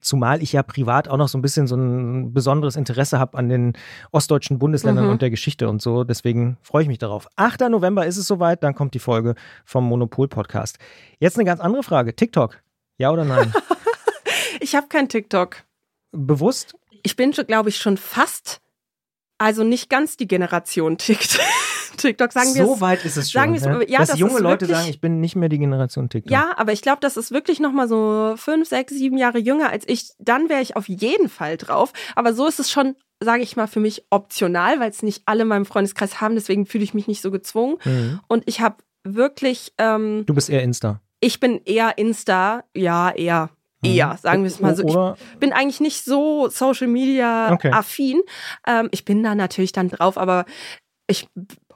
Zumal 0.00 0.42
ich 0.42 0.52
ja 0.52 0.62
privat 0.62 1.08
auch 1.08 1.16
noch 1.16 1.28
so 1.28 1.36
ein 1.36 1.42
bisschen 1.42 1.66
so 1.66 1.76
ein 1.76 2.32
besonderes 2.32 2.76
Interesse 2.76 3.18
habe 3.18 3.36
an 3.36 3.48
den 3.48 3.74
ostdeutschen 4.12 4.58
Bundesländern 4.58 5.06
mhm. 5.06 5.12
und 5.12 5.22
der 5.22 5.30
Geschichte 5.30 5.68
und 5.68 5.82
so. 5.82 6.04
Deswegen 6.04 6.56
freue 6.62 6.82
ich 6.82 6.88
mich 6.88 6.98
darauf. 6.98 7.28
8. 7.36 7.60
November 7.68 8.06
ist 8.06 8.16
es 8.16 8.26
soweit, 8.26 8.62
dann 8.62 8.74
kommt 8.74 8.94
die 8.94 8.98
Folge 8.98 9.34
vom 9.64 9.84
Monopol-Podcast. 9.84 10.78
Jetzt 11.18 11.36
eine 11.36 11.44
ganz 11.44 11.60
andere 11.60 11.82
Frage. 11.82 12.16
TikTok, 12.16 12.62
ja 12.96 13.10
oder 13.10 13.24
nein? 13.24 13.52
ich 14.60 14.74
habe 14.74 14.88
kein 14.88 15.08
TikTok. 15.08 15.64
Bewusst? 16.12 16.74
Ich 17.02 17.16
bin, 17.16 17.32
glaube 17.32 17.68
ich, 17.68 17.76
schon 17.76 17.96
fast, 17.96 18.60
also 19.38 19.64
nicht 19.64 19.90
ganz 19.90 20.16
die 20.16 20.28
Generation 20.28 20.98
TikTok. 20.98 21.44
TikTok, 21.96 22.32
sagen 22.32 22.54
wir 22.54 22.64
So 22.66 22.80
weit 22.80 23.04
ist 23.04 23.16
es 23.16 23.30
schon. 23.30 23.56
Sagen 23.58 23.78
ne? 23.78 23.84
ja, 23.88 23.98
Dass 24.00 24.10
das 24.10 24.18
junge 24.18 24.38
Leute 24.40 24.62
wirklich, 24.62 24.78
sagen, 24.78 24.90
ich 24.90 25.00
bin 25.00 25.20
nicht 25.20 25.36
mehr 25.36 25.48
die 25.48 25.58
Generation 25.58 26.08
TikTok. 26.08 26.30
Ja, 26.30 26.52
aber 26.56 26.72
ich 26.72 26.82
glaube, 26.82 26.98
das 27.00 27.16
ist 27.16 27.30
wirklich 27.30 27.60
noch 27.60 27.72
mal 27.72 27.88
so 27.88 28.34
fünf, 28.36 28.68
sechs, 28.68 28.92
sieben 28.94 29.16
Jahre 29.16 29.38
jünger 29.38 29.70
als 29.70 29.84
ich. 29.88 30.10
Dann 30.18 30.48
wäre 30.48 30.62
ich 30.62 30.76
auf 30.76 30.88
jeden 30.88 31.28
Fall 31.28 31.56
drauf. 31.56 31.92
Aber 32.14 32.32
so 32.34 32.46
ist 32.46 32.60
es 32.60 32.70
schon, 32.70 32.96
sage 33.20 33.42
ich 33.42 33.56
mal, 33.56 33.66
für 33.66 33.80
mich 33.80 34.04
optional, 34.10 34.80
weil 34.80 34.90
es 34.90 35.02
nicht 35.02 35.22
alle 35.26 35.42
in 35.42 35.48
meinem 35.48 35.66
Freundeskreis 35.66 36.20
haben. 36.20 36.34
Deswegen 36.34 36.66
fühle 36.66 36.84
ich 36.84 36.94
mich 36.94 37.06
nicht 37.08 37.22
so 37.22 37.30
gezwungen. 37.30 37.76
Mhm. 37.84 38.20
Und 38.28 38.44
ich 38.46 38.60
habe 38.60 38.76
wirklich. 39.04 39.72
Ähm, 39.78 40.24
Du 40.26 40.34
bist 40.34 40.50
eher 40.50 40.62
Insta. 40.62 41.00
ich 41.20 41.40
bin 41.40 41.60
eher 41.64 41.98
Insta, 41.98 42.64
ja, 42.74 43.10
eher. 43.10 43.50
Eher, 43.82 44.18
sagen 44.20 44.42
wir 44.42 44.48
es 44.48 44.60
mal 44.60 44.76
so. 44.76 45.14
Ich 45.32 45.38
bin 45.38 45.54
eigentlich 45.54 45.80
nicht 45.80 46.04
so 46.04 46.50
Social 46.50 46.86
Media 46.86 47.50
Okay. 47.50 47.70
affin. 47.72 48.20
Ähm, 48.66 48.88
ich 48.90 49.06
bin 49.06 49.22
da 49.22 49.34
natürlich 49.34 49.72
dann 49.72 49.88
drauf, 49.88 50.18
aber 50.18 50.44
ich 51.06 51.28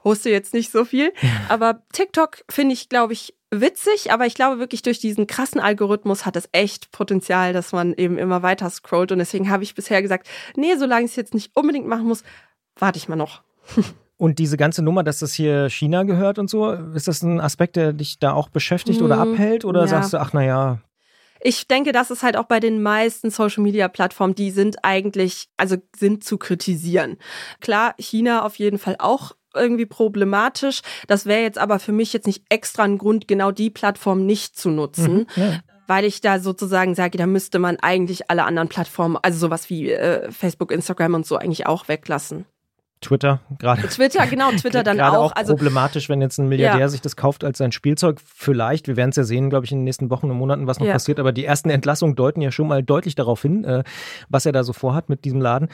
poste 0.05 0.29
jetzt 0.29 0.53
nicht 0.53 0.71
so 0.71 0.85
viel. 0.85 1.11
Aber 1.49 1.81
TikTok 1.91 2.43
finde 2.47 2.73
ich, 2.73 2.89
glaube 2.89 3.13
ich, 3.13 3.33
witzig, 3.49 4.11
aber 4.11 4.27
ich 4.27 4.35
glaube 4.35 4.59
wirklich 4.59 4.83
durch 4.83 4.99
diesen 4.99 5.25
krassen 5.25 5.59
Algorithmus 5.59 6.27
hat 6.27 6.35
es 6.35 6.47
echt 6.51 6.91
Potenzial, 6.91 7.53
dass 7.53 7.71
man 7.71 7.95
eben 7.95 8.19
immer 8.19 8.43
weiter 8.43 8.69
scrollt. 8.69 9.11
Und 9.11 9.17
deswegen 9.17 9.49
habe 9.49 9.63
ich 9.63 9.73
bisher 9.73 10.03
gesagt, 10.03 10.27
nee, 10.55 10.75
solange 10.75 11.05
ich 11.05 11.11
es 11.11 11.15
jetzt 11.15 11.33
nicht 11.33 11.55
unbedingt 11.55 11.87
machen 11.87 12.05
muss, 12.05 12.23
warte 12.77 12.97
ich 12.97 13.09
mal 13.09 13.15
noch. 13.15 13.41
Und 14.17 14.37
diese 14.37 14.57
ganze 14.57 14.81
Nummer, 14.83 15.03
dass 15.03 15.19
das 15.19 15.33
hier 15.33 15.69
China 15.69 16.03
gehört 16.03 16.39
und 16.39 16.49
so, 16.49 16.71
ist 16.71 17.09
das 17.09 17.21
ein 17.21 17.41
Aspekt, 17.41 17.75
der 17.75 17.91
dich 17.91 18.17
da 18.17 18.31
auch 18.31 18.47
beschäftigt 18.47 19.01
oder 19.01 19.21
Hm, 19.21 19.33
abhält? 19.33 19.65
Oder 19.65 19.81
ja. 19.81 19.87
sagst 19.87 20.13
du, 20.13 20.19
ach 20.21 20.31
naja, 20.31 20.79
Ich 21.41 21.67
denke, 21.67 21.91
das 21.91 22.11
ist 22.11 22.23
halt 22.23 22.37
auch 22.37 22.45
bei 22.45 22.61
den 22.61 22.81
meisten 22.81 23.29
Social 23.29 23.61
Media 23.61 23.89
Plattformen, 23.89 24.33
die 24.33 24.51
sind 24.51 24.77
eigentlich, 24.85 25.49
also 25.57 25.75
sind 25.97 26.23
zu 26.23 26.37
kritisieren. 26.37 27.17
Klar, 27.59 27.93
China 27.97 28.45
auf 28.45 28.55
jeden 28.55 28.77
Fall 28.77 28.95
auch 28.99 29.33
irgendwie 29.55 29.85
problematisch. 29.85 30.81
Das 31.07 31.25
wäre 31.25 31.41
jetzt 31.41 31.57
aber 31.57 31.79
für 31.79 31.91
mich 31.91 32.13
jetzt 32.13 32.27
nicht 32.27 32.43
extra 32.49 32.83
ein 32.83 32.97
Grund, 32.97 33.27
genau 33.27 33.51
die 33.51 33.69
Plattform 33.69 34.25
nicht 34.25 34.57
zu 34.57 34.69
nutzen. 34.69 35.27
ja. 35.35 35.59
Weil 35.87 36.05
ich 36.05 36.19
da 36.19 36.39
sozusagen 36.39 36.95
sage, 36.95 37.19
da 37.19 37.27
müsste 37.27 37.59
man 37.59 37.77
eigentlich 37.77 38.31
alle 38.31 38.43
anderen 38.43 38.69
Plattformen, 38.69 39.17
also 39.21 39.37
sowas 39.37 39.69
wie 39.69 39.91
äh, 39.91 40.31
Facebook, 40.31 40.71
Instagram 40.71 41.13
und 41.13 41.27
so 41.27 41.37
eigentlich 41.37 41.67
auch 41.67 41.87
weglassen. 41.87 42.47
Twitter 43.05 43.39
gerade. 43.59 43.81
Twitter, 43.87 44.25
genau, 44.27 44.51
Twitter 44.57 44.83
dann 44.83 44.99
auch. 45.01 45.13
auch 45.17 45.31
Also 45.35 45.53
problematisch, 45.55 46.09
wenn 46.09 46.21
jetzt 46.21 46.37
ein 46.37 46.47
Milliardär 46.49 46.81
Ja. 46.81 46.87
sich 46.89 47.01
das 47.01 47.15
kauft 47.15 47.43
als 47.43 47.57
sein 47.59 47.71
Spielzeug. 47.71 48.19
Vielleicht, 48.23 48.87
wir 48.87 48.97
werden 48.97 49.11
es 49.11 49.15
ja 49.15 49.23
sehen, 49.23 49.49
glaube 49.49 49.65
ich, 49.65 49.71
in 49.71 49.79
den 49.79 49.83
nächsten 49.85 50.09
Wochen 50.09 50.29
und 50.31 50.37
Monaten, 50.37 50.67
was 50.67 50.79
noch 50.79 50.87
Ja. 50.87 50.93
passiert. 50.93 51.19
Aber 51.19 51.31
die 51.31 51.45
ersten 51.45 51.69
Entlassungen 51.69 52.15
deuten 52.15 52.41
ja 52.41 52.51
schon 52.51 52.67
mal 52.67 52.83
deutlich 52.83 53.15
darauf 53.15 53.41
hin, 53.41 53.63
äh, 53.63 53.83
was 54.29 54.45
er 54.45 54.51
da 54.51 54.63
so 54.63 54.73
vorhat 54.73 55.09
mit 55.09 55.23
diesem 55.25 55.41
Laden. 55.41 55.69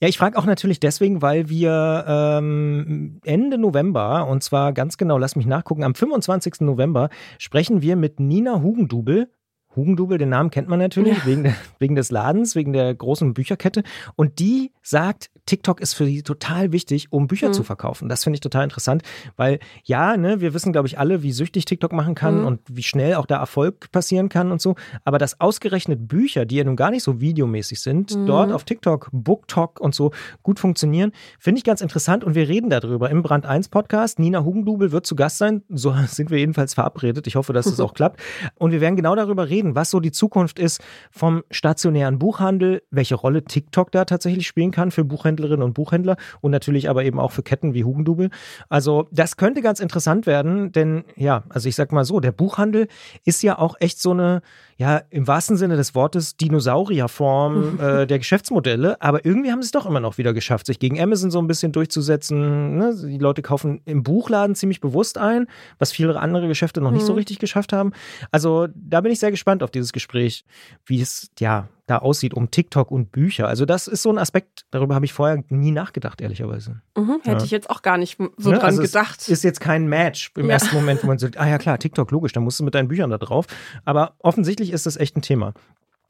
Ja, 0.00 0.08
ich 0.08 0.18
frage 0.18 0.38
auch 0.38 0.46
natürlich 0.46 0.80
deswegen, 0.80 1.22
weil 1.22 1.48
wir 1.48 2.04
ähm, 2.08 3.20
Ende 3.24 3.58
November, 3.58 4.26
und 4.26 4.42
zwar 4.42 4.72
ganz 4.72 4.96
genau, 4.96 5.18
lass 5.18 5.36
mich 5.36 5.46
nachgucken, 5.46 5.84
am 5.84 5.94
25. 5.94 6.60
November 6.60 7.10
sprechen 7.38 7.82
wir 7.82 7.96
mit 7.96 8.18
Nina 8.20 8.60
Hugendubel. 8.62 9.28
Hugendubel, 9.76 10.18
den 10.18 10.30
Namen 10.30 10.50
kennt 10.50 10.66
man 10.68 10.80
natürlich, 10.80 11.16
Ja. 11.18 11.26
wegen, 11.26 11.44
der, 11.44 11.54
wegen 11.78 11.94
des 11.94 12.10
Ladens, 12.10 12.56
wegen 12.56 12.72
der 12.72 12.92
großen 12.92 13.34
Bücherkette. 13.34 13.84
Und 14.16 14.40
die 14.40 14.72
sagt, 14.82 15.30
TikTok 15.46 15.80
ist 15.80 15.94
für 15.94 16.04
sie 16.06 16.22
total 16.22 16.72
wichtig, 16.72 17.08
um 17.12 17.26
Bücher 17.26 17.48
Mhm. 17.48 17.52
zu 17.54 17.62
verkaufen. 17.62 18.08
Das 18.08 18.24
finde 18.24 18.36
ich 18.36 18.40
total 18.40 18.64
interessant, 18.64 19.02
weil 19.36 19.58
ja, 19.84 20.16
ne, 20.16 20.40
wir 20.40 20.54
wissen, 20.54 20.72
glaube 20.72 20.88
ich, 20.88 20.98
alle, 20.98 21.22
wie 21.22 21.32
süchtig 21.32 21.64
TikTok 21.64 21.92
machen 21.92 22.14
kann 22.14 22.40
Mhm. 22.40 22.46
und 22.46 22.60
wie 22.68 22.82
schnell 22.82 23.14
auch 23.14 23.26
da 23.26 23.36
Erfolg 23.38 23.90
passieren 23.92 24.28
kann 24.28 24.52
und 24.52 24.60
so. 24.60 24.74
Aber 25.04 25.18
dass 25.18 25.40
ausgerechnet 25.40 26.08
Bücher, 26.08 26.44
die 26.46 26.56
ja 26.56 26.64
nun 26.64 26.76
gar 26.76 26.90
nicht 26.90 27.02
so 27.02 27.20
videomäßig 27.20 27.80
sind, 27.80 28.14
Mhm. 28.16 28.26
dort 28.26 28.52
auf 28.52 28.64
TikTok, 28.64 29.08
BookTok 29.12 29.80
und 29.80 29.94
so 29.94 30.12
gut 30.42 30.58
funktionieren, 30.60 31.12
finde 31.38 31.58
ich 31.58 31.64
ganz 31.64 31.80
interessant 31.80 32.24
und 32.24 32.34
wir 32.34 32.48
reden 32.48 32.70
darüber 32.70 33.10
im 33.10 33.22
Brand 33.22 33.46
1 33.46 33.68
Podcast. 33.68 34.18
Nina 34.18 34.44
Hugendubel 34.44 34.92
wird 34.92 35.06
zu 35.06 35.16
Gast 35.16 35.38
sein, 35.38 35.62
so 35.68 35.92
sind 36.06 36.30
wir 36.30 36.38
jedenfalls 36.38 36.74
verabredet. 36.74 37.26
Ich 37.26 37.36
hoffe, 37.36 37.52
dass 37.52 37.66
es 37.66 37.80
auch 37.80 37.94
klappt. 37.94 38.20
Und 38.56 38.72
wir 38.72 38.80
werden 38.80 38.96
genau 38.96 39.14
darüber 39.14 39.48
reden, 39.48 39.74
was 39.74 39.90
so 39.90 40.00
die 40.00 40.12
Zukunft 40.12 40.58
ist 40.58 40.80
vom 41.10 41.42
stationären 41.50 42.18
Buchhandel, 42.18 42.82
welche 42.90 43.14
Rolle 43.14 43.44
TikTok 43.44 43.90
da 43.92 44.04
tatsächlich 44.04 44.46
spielen 44.46 44.70
kann 44.70 44.90
für 44.90 45.04
Buchhändlerinnen 45.30 45.62
und 45.62 45.74
Buchhändler 45.74 46.16
und 46.40 46.50
natürlich 46.50 46.88
aber 46.90 47.04
eben 47.04 47.18
auch 47.20 47.32
für 47.32 47.42
Ketten 47.42 47.74
wie 47.74 47.84
Hugendubel. 47.84 48.30
Also 48.68 49.06
das 49.12 49.36
könnte 49.36 49.62
ganz 49.62 49.80
interessant 49.80 50.26
werden, 50.26 50.72
denn 50.72 51.04
ja, 51.16 51.44
also 51.48 51.68
ich 51.68 51.76
sag 51.76 51.92
mal 51.92 52.04
so, 52.04 52.20
der 52.20 52.32
Buchhandel 52.32 52.88
ist 53.24 53.42
ja 53.42 53.58
auch 53.58 53.76
echt 53.80 54.00
so 54.00 54.10
eine, 54.12 54.42
ja, 54.76 55.02
im 55.10 55.26
wahrsten 55.26 55.56
Sinne 55.56 55.76
des 55.76 55.94
Wortes 55.94 56.36
Dinosaurierform 56.36 57.78
äh, 57.80 58.06
der 58.06 58.18
Geschäftsmodelle, 58.18 59.00
aber 59.00 59.24
irgendwie 59.24 59.52
haben 59.52 59.62
sie 59.62 59.66
es 59.66 59.72
doch 59.72 59.86
immer 59.86 60.00
noch 60.00 60.18
wieder 60.18 60.32
geschafft, 60.32 60.66
sich 60.66 60.78
gegen 60.78 61.00
Amazon 61.00 61.30
so 61.30 61.38
ein 61.38 61.46
bisschen 61.46 61.72
durchzusetzen. 61.72 62.76
Ne? 62.76 62.94
Die 63.04 63.18
Leute 63.18 63.42
kaufen 63.42 63.80
im 63.84 64.02
Buchladen 64.02 64.54
ziemlich 64.54 64.80
bewusst 64.80 65.18
ein, 65.18 65.46
was 65.78 65.92
viele 65.92 66.18
andere 66.18 66.48
Geschäfte 66.48 66.80
noch 66.80 66.90
nicht 66.90 67.06
so 67.06 67.12
Mhm. 67.12 67.18
richtig 67.18 67.38
geschafft 67.38 67.72
haben. 67.72 67.92
Also 68.30 68.66
da 68.74 69.00
bin 69.00 69.12
ich 69.12 69.20
sehr 69.20 69.30
gespannt 69.30 69.62
auf 69.62 69.70
dieses 69.70 69.92
Gespräch, 69.92 70.44
wie 70.86 71.00
es 71.00 71.30
ja 71.38 71.68
da 71.86 71.98
aussieht 71.98 72.34
um 72.34 72.50
TikTok 72.50 72.90
und 72.90 73.12
Bücher. 73.12 73.48
Also 73.48 73.64
das 73.64 73.86
ist 73.88 74.02
so 74.02 74.10
ein 74.10 74.18
Aspekt, 74.18 74.64
darüber 74.70 74.94
habe 74.94 75.04
ich 75.04 75.12
vorher 75.12 75.42
nie 75.48 75.70
nachgedacht, 75.70 76.20
ehrlicherweise. 76.20 76.80
mhm, 76.96 77.20
hätte 77.22 77.38
Ja. 77.38 77.44
ich 77.44 77.50
jetzt 77.50 77.68
auch 77.70 77.82
gar 77.82 77.98
nicht 77.98 78.18
so 78.36 78.50
Ne? 78.50 78.56
dran 78.58 78.66
Also 78.66 78.82
es 78.82 78.92
gedacht. 78.92 79.28
Ist 79.28 79.44
jetzt 79.44 79.60
kein 79.60 79.86
Match 79.88 80.32
im 80.36 80.46
Ja. 80.46 80.52
ersten 80.52 80.74
Moment, 80.76 81.02
wo 81.02 81.06
man 81.06 81.18
sagt, 81.18 81.38
ah 81.38 81.46
ja 81.48 81.58
klar, 81.58 81.78
TikTok, 81.78 82.10
logisch, 82.10 82.32
dann 82.32 82.44
musst 82.44 82.60
du 82.60 82.64
mit 82.64 82.74
deinen 82.74 82.88
Büchern 82.88 83.10
da 83.10 83.18
drauf. 83.18 83.46
Aber 83.84 84.14
offensichtlich 84.20 84.72
ist 84.72 84.86
das 84.86 84.96
echt 84.96 85.16
ein 85.16 85.22
Thema. 85.22 85.54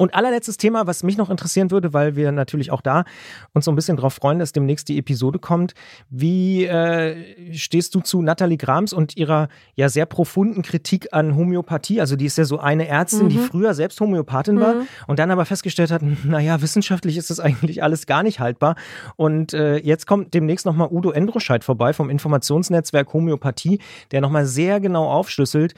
Und 0.01 0.15
allerletztes 0.15 0.57
Thema, 0.57 0.87
was 0.87 1.03
mich 1.03 1.19
noch 1.19 1.29
interessieren 1.29 1.71
würde, 1.71 1.93
weil 1.93 2.17
wir 2.17 2.33
natürlich 2.33 2.71
auch 2.71 2.81
da 2.81 3.05
uns 3.53 3.67
so 3.67 3.71
ein 3.71 3.75
bisschen 3.77 3.99
drauf 3.99 4.15
freuen, 4.15 4.39
dass 4.39 4.53
demnächst 4.53 4.89
die 4.89 4.97
Episode 4.97 5.39
kommt. 5.39 5.75
Wie 6.09 6.65
äh, 6.65 7.53
stehst 7.55 7.95
du 7.95 8.01
zu 8.01 8.23
Nathalie 8.23 8.57
Grams 8.57 8.95
und 8.95 9.19
ihrer 9.19 9.49
ja 9.75 9.91
sehr 9.91 10.07
profunden 10.07 10.63
Kritik 10.63 11.09
an 11.13 11.37
Homöopathie? 11.37 12.01
Also 12.01 12.17
die 12.17 12.25
ist 12.25 12.39
ja 12.39 12.45
so 12.47 12.59
eine 12.59 12.89
Ärztin, 12.89 13.29
die 13.29 13.37
Mhm. 13.37 13.43
früher 13.43 13.75
selbst 13.75 14.01
Homöopathin 14.01 14.59
war 14.59 14.75
Mhm. 14.77 14.87
und 15.07 15.19
dann 15.19 15.31
aber 15.31 15.45
festgestellt 15.45 15.91
hat, 15.91 16.01
naja, 16.25 16.63
wissenschaftlich 16.63 17.19
ist 17.19 17.29
das 17.29 17.39
eigentlich 17.39 17.83
alles 17.83 18.07
gar 18.07 18.23
nicht 18.23 18.41
haltbar. 18.41 18.77
Und 19.17 19.53
äh, 19.53 19.77
jetzt 19.77 20.07
kommt 20.07 20.33
demnächst 20.33 20.65
nochmal 20.65 20.89
Udo 20.91 21.11
Endroscheid 21.11 21.63
vorbei 21.63 21.93
vom 21.93 22.09
Informationsnetzwerk 22.09 23.13
Homöopathie, 23.13 23.81
der 24.13 24.23
nochmal 24.23 24.47
sehr 24.47 24.81
genau 24.81 25.11
aufschlüsselt, 25.11 25.75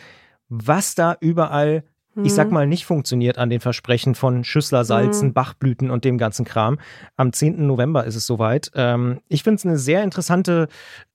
was 0.48 0.94
da 0.94 1.16
überall 1.18 1.82
ich 2.22 2.34
sag 2.34 2.48
Mhm. 2.48 2.54
mal, 2.54 2.66
nicht 2.66 2.84
funktioniert 2.84 3.38
an 3.38 3.48
den 3.50 3.60
Versprechen 3.60 4.14
von 4.14 4.44
Schüsslersalzen, 4.44 5.28
Mhm. 5.28 5.32
Bachblüten 5.32 5.90
und 5.90 6.04
dem 6.04 6.18
ganzen 6.18 6.44
Kram. 6.44 6.78
Am 7.16 7.32
10. 7.32 7.66
November 7.66 8.04
ist 8.04 8.16
es 8.16 8.26
soweit. 8.26 8.70
Ähm, 8.74 9.20
ich 9.28 9.42
finde 9.42 9.56
es 9.56 9.64
eine 9.66 9.78
sehr 9.78 10.02
interessante 10.04 10.68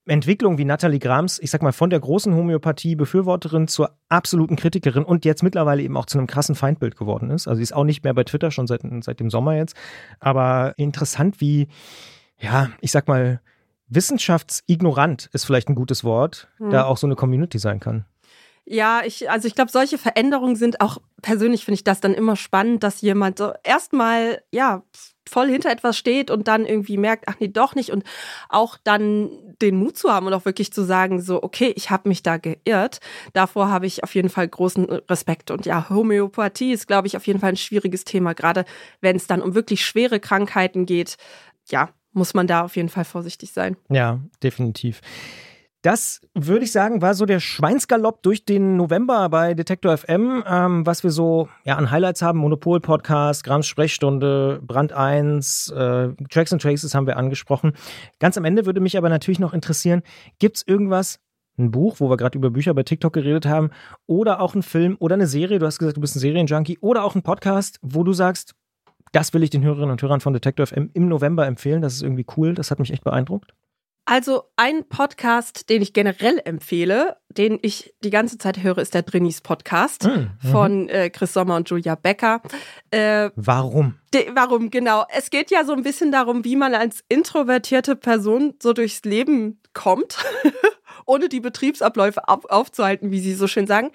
Entwicklung, 0.06 0.58
wie 0.58 0.64
Nathalie 0.64 0.98
Grams, 0.98 1.38
ich 1.38 1.50
sag 1.50 1.62
mal, 1.62 1.72
von 1.72 1.90
der 1.90 2.00
großen 2.00 2.34
Homöopathie-Befürworterin 2.34 3.68
zur 3.68 3.90
absoluten 4.08 4.56
Kritikerin 4.56 5.04
und 5.04 5.24
jetzt 5.24 5.42
mittlerweile 5.42 5.82
eben 5.82 5.96
auch 5.96 6.06
zu 6.06 6.18
einem 6.18 6.26
krassen 6.26 6.54
Feindbild 6.54 6.96
geworden 6.96 7.30
ist. 7.30 7.46
Also 7.46 7.58
sie 7.58 7.62
ist 7.64 7.74
auch 7.74 7.84
nicht 7.84 8.04
mehr 8.04 8.14
bei 8.14 8.24
Twitter, 8.24 8.50
schon 8.50 8.66
seit, 8.66 8.80
seit 9.00 9.20
dem 9.20 9.30
Sommer 9.30 9.54
jetzt. 9.56 9.76
Aber 10.18 10.72
interessant, 10.78 11.40
wie, 11.40 11.68
ja, 12.38 12.70
ich 12.80 12.90
sag 12.90 13.06
mal, 13.06 13.40
wissenschaftsignorant 14.22 15.28
ist 15.32 15.44
vielleicht 15.44 15.68
ein 15.68 15.74
gutes 15.74 16.04
Wort, 16.04 16.48
Mhm. 16.58 16.70
da 16.70 16.84
auch 16.84 16.96
so 16.96 17.06
eine 17.06 17.16
Community 17.16 17.58
sein 17.58 17.80
kann. 17.80 18.04
Ja, 18.70 19.00
ich, 19.04 19.30
also 19.30 19.48
ich 19.48 19.54
glaube, 19.54 19.70
solche 19.70 19.96
Veränderungen 19.96 20.54
sind 20.54 20.82
auch, 20.82 20.98
persönlich 21.22 21.64
finde 21.64 21.76
ich 21.76 21.84
das 21.84 22.00
dann 22.00 22.12
immer 22.12 22.36
spannend, 22.36 22.82
dass 22.82 23.00
jemand 23.00 23.38
so 23.38 23.52
erstmal, 23.64 24.42
ja, 24.52 24.82
voll 25.26 25.48
hinter 25.48 25.70
etwas 25.70 25.96
steht 25.96 26.30
und 26.30 26.48
dann 26.48 26.66
irgendwie 26.66 26.98
merkt, 26.98 27.28
ach 27.28 27.36
nee, 27.38 27.48
doch 27.48 27.74
nicht 27.74 27.90
und 27.90 28.04
auch 28.48 28.76
dann 28.84 29.30
den 29.62 29.76
Mut 29.76 29.96
zu 29.96 30.10
haben 30.10 30.26
und 30.26 30.34
auch 30.34 30.44
wirklich 30.44 30.72
zu 30.72 30.82
sagen, 30.82 31.20
so, 31.20 31.42
okay, 31.42 31.72
ich 31.76 31.90
habe 31.90 32.08
mich 32.08 32.22
da 32.22 32.36
geirrt. 32.36 33.00
Davor 33.32 33.70
habe 33.70 33.86
ich 33.86 34.04
auf 34.04 34.14
jeden 34.14 34.28
Fall 34.28 34.48
großen 34.48 34.84
Respekt. 34.84 35.50
Und 35.50 35.64
ja, 35.64 35.88
Homöopathie 35.88 36.72
ist, 36.72 36.86
glaube 36.88 37.06
ich, 37.06 37.16
auf 37.16 37.26
jeden 37.26 37.40
Fall 37.40 37.50
ein 37.50 37.56
schwieriges 37.56 38.04
Thema, 38.04 38.34
gerade 38.34 38.64
wenn 39.00 39.16
es 39.16 39.26
dann 39.26 39.40
um 39.40 39.54
wirklich 39.54 39.84
schwere 39.84 40.20
Krankheiten 40.20 40.84
geht. 40.84 41.16
Ja, 41.70 41.90
muss 42.12 42.34
man 42.34 42.46
da 42.46 42.64
auf 42.64 42.76
jeden 42.76 42.88
Fall 42.88 43.04
vorsichtig 43.04 43.52
sein. 43.52 43.76
Ja, 43.90 44.20
definitiv. 44.42 45.00
Das 45.82 46.20
würde 46.34 46.64
ich 46.64 46.72
sagen, 46.72 47.02
war 47.02 47.14
so 47.14 47.24
der 47.24 47.38
Schweinsgalopp 47.38 48.22
durch 48.24 48.44
den 48.44 48.76
November 48.76 49.28
bei 49.28 49.54
Detektor 49.54 49.96
FM, 49.96 50.42
ähm, 50.44 50.84
was 50.84 51.04
wir 51.04 51.10
so 51.10 51.48
ja, 51.64 51.76
an 51.76 51.92
Highlights 51.92 52.20
haben. 52.20 52.40
Monopol-Podcast, 52.40 53.44
Grams 53.44 53.66
Sprechstunde, 53.68 54.60
Brand 54.60 54.92
1, 54.92 55.70
äh, 55.70 56.08
Tracks 56.30 56.52
and 56.52 56.60
Traces 56.60 56.94
haben 56.94 57.06
wir 57.06 57.16
angesprochen. 57.16 57.74
Ganz 58.18 58.36
am 58.36 58.44
Ende 58.44 58.66
würde 58.66 58.80
mich 58.80 58.98
aber 58.98 59.08
natürlich 59.08 59.38
noch 59.38 59.54
interessieren, 59.54 60.02
gibt 60.40 60.56
es 60.56 60.66
irgendwas, 60.66 61.20
ein 61.58 61.70
Buch, 61.70 61.96
wo 61.98 62.10
wir 62.10 62.16
gerade 62.16 62.38
über 62.38 62.50
Bücher 62.50 62.74
bei 62.74 62.82
TikTok 62.82 63.12
geredet 63.12 63.46
haben, 63.46 63.70
oder 64.06 64.40
auch 64.40 64.54
ein 64.54 64.62
Film 64.62 64.96
oder 64.98 65.14
eine 65.14 65.26
Serie, 65.26 65.58
du 65.58 65.66
hast 65.66 65.78
gesagt, 65.78 65.96
du 65.96 66.00
bist 66.00 66.16
ein 66.16 66.20
Serienjunkie, 66.20 66.78
oder 66.80 67.04
auch 67.04 67.14
ein 67.14 67.22
Podcast, 67.22 67.78
wo 67.82 68.02
du 68.02 68.12
sagst, 68.12 68.54
das 69.12 69.32
will 69.32 69.42
ich 69.42 69.50
den 69.50 69.62
Hörerinnen 69.62 69.90
und 69.90 70.02
Hörern 70.02 70.20
von 70.20 70.32
Detektor 70.32 70.66
FM 70.66 70.90
im 70.92 71.08
November 71.08 71.46
empfehlen. 71.46 71.82
Das 71.82 71.94
ist 71.94 72.02
irgendwie 72.02 72.26
cool. 72.36 72.54
Das 72.54 72.70
hat 72.70 72.78
mich 72.78 72.92
echt 72.92 73.04
beeindruckt. 73.04 73.54
Also 74.10 74.44
ein 74.56 74.88
Podcast, 74.88 75.68
den 75.68 75.82
ich 75.82 75.92
generell 75.92 76.40
empfehle, 76.42 77.18
den 77.28 77.58
ich 77.60 77.92
die 78.02 78.08
ganze 78.08 78.38
Zeit 78.38 78.62
höre, 78.62 78.78
ist 78.78 78.94
der 78.94 79.02
Drinis 79.02 79.42
Podcast 79.42 80.04
mhm. 80.04 80.30
von 80.50 80.88
äh, 80.88 81.10
Chris 81.10 81.34
Sommer 81.34 81.56
und 81.56 81.68
Julia 81.68 81.94
Becker. 81.94 82.40
Äh, 82.90 83.28
warum? 83.36 83.96
De, 84.14 84.30
warum, 84.34 84.70
genau. 84.70 85.04
Es 85.14 85.28
geht 85.28 85.50
ja 85.50 85.62
so 85.66 85.74
ein 85.74 85.82
bisschen 85.82 86.10
darum, 86.10 86.42
wie 86.46 86.56
man 86.56 86.74
als 86.74 87.04
introvertierte 87.10 87.96
Person 87.96 88.54
so 88.62 88.72
durchs 88.72 89.04
Leben 89.04 89.60
kommt. 89.74 90.16
ohne 91.08 91.28
die 91.28 91.40
Betriebsabläufe 91.40 92.28
auf, 92.28 92.44
aufzuhalten, 92.50 93.10
wie 93.10 93.20
Sie 93.20 93.34
so 93.34 93.46
schön 93.46 93.66
sagen. 93.66 93.90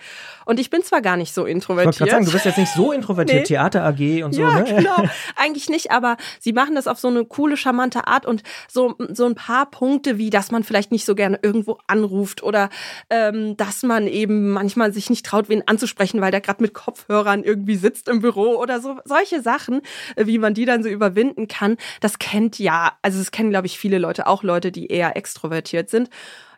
Und 0.45 0.59
ich 0.59 0.71
bin 0.71 0.83
zwar 0.83 1.01
gar 1.01 1.15
nicht 1.15 1.33
so 1.33 1.45
introvertiert. 1.45 1.95
Ich 1.95 2.01
wollte 2.01 2.11
sagen, 2.11 2.25
du 2.25 2.31
bist 2.31 2.45
jetzt 2.45 2.57
nicht 2.57 2.73
so 2.73 2.91
introvertiert, 2.91 3.41
nee. 3.41 3.45
Theater 3.45 3.83
AG 3.83 4.23
und 4.23 4.33
so, 4.33 4.41
ja, 4.41 4.59
ne? 4.59 4.63
genau. 4.63 5.03
Eigentlich 5.35 5.69
nicht, 5.69 5.91
aber 5.91 6.17
Sie 6.39 6.53
machen 6.53 6.73
das 6.73 6.87
auf 6.87 6.99
so 6.99 7.07
eine 7.07 7.23
coole, 7.23 7.55
charmante 7.55 8.07
Art 8.07 8.25
und 8.25 8.41
so, 8.67 8.95
so 9.11 9.25
ein 9.25 9.35
paar 9.35 9.67
Punkte, 9.67 10.02
wie 10.17 10.29
dass 10.29 10.51
man 10.51 10.63
vielleicht 10.63 10.91
nicht 10.91 11.05
so 11.05 11.15
gerne 11.15 11.39
irgendwo 11.41 11.77
anruft 11.87 12.43
oder 12.43 12.69
ähm, 13.09 13.57
dass 13.57 13.83
man 13.83 14.07
eben 14.07 14.51
manchmal 14.51 14.93
sich 14.93 15.09
nicht 15.09 15.25
traut, 15.25 15.49
wen 15.49 15.67
anzusprechen, 15.67 16.21
weil 16.21 16.31
der 16.31 16.41
gerade 16.41 16.61
mit 16.61 16.73
Kopfhörern 16.73 17.43
irgendwie 17.43 17.75
sitzt 17.75 18.09
im 18.09 18.21
Büro 18.21 18.55
oder 18.55 18.79
so. 18.79 18.97
Solche 19.05 19.41
Sachen, 19.41 19.81
wie 20.15 20.37
man 20.37 20.53
die 20.53 20.65
dann 20.65 20.83
so 20.83 20.89
überwinden 20.89 21.47
kann, 21.47 21.77
das 22.01 22.19
kennt 22.19 22.59
ja, 22.59 22.93
also 23.01 23.19
das 23.19 23.31
kennen, 23.31 23.49
glaube 23.49 23.67
ich, 23.67 23.79
viele 23.79 23.97
Leute, 23.97 24.27
auch 24.27 24.43
Leute, 24.43 24.71
die 24.71 24.87
eher 24.87 25.15
extrovertiert 25.15 25.89
sind. 25.89 26.09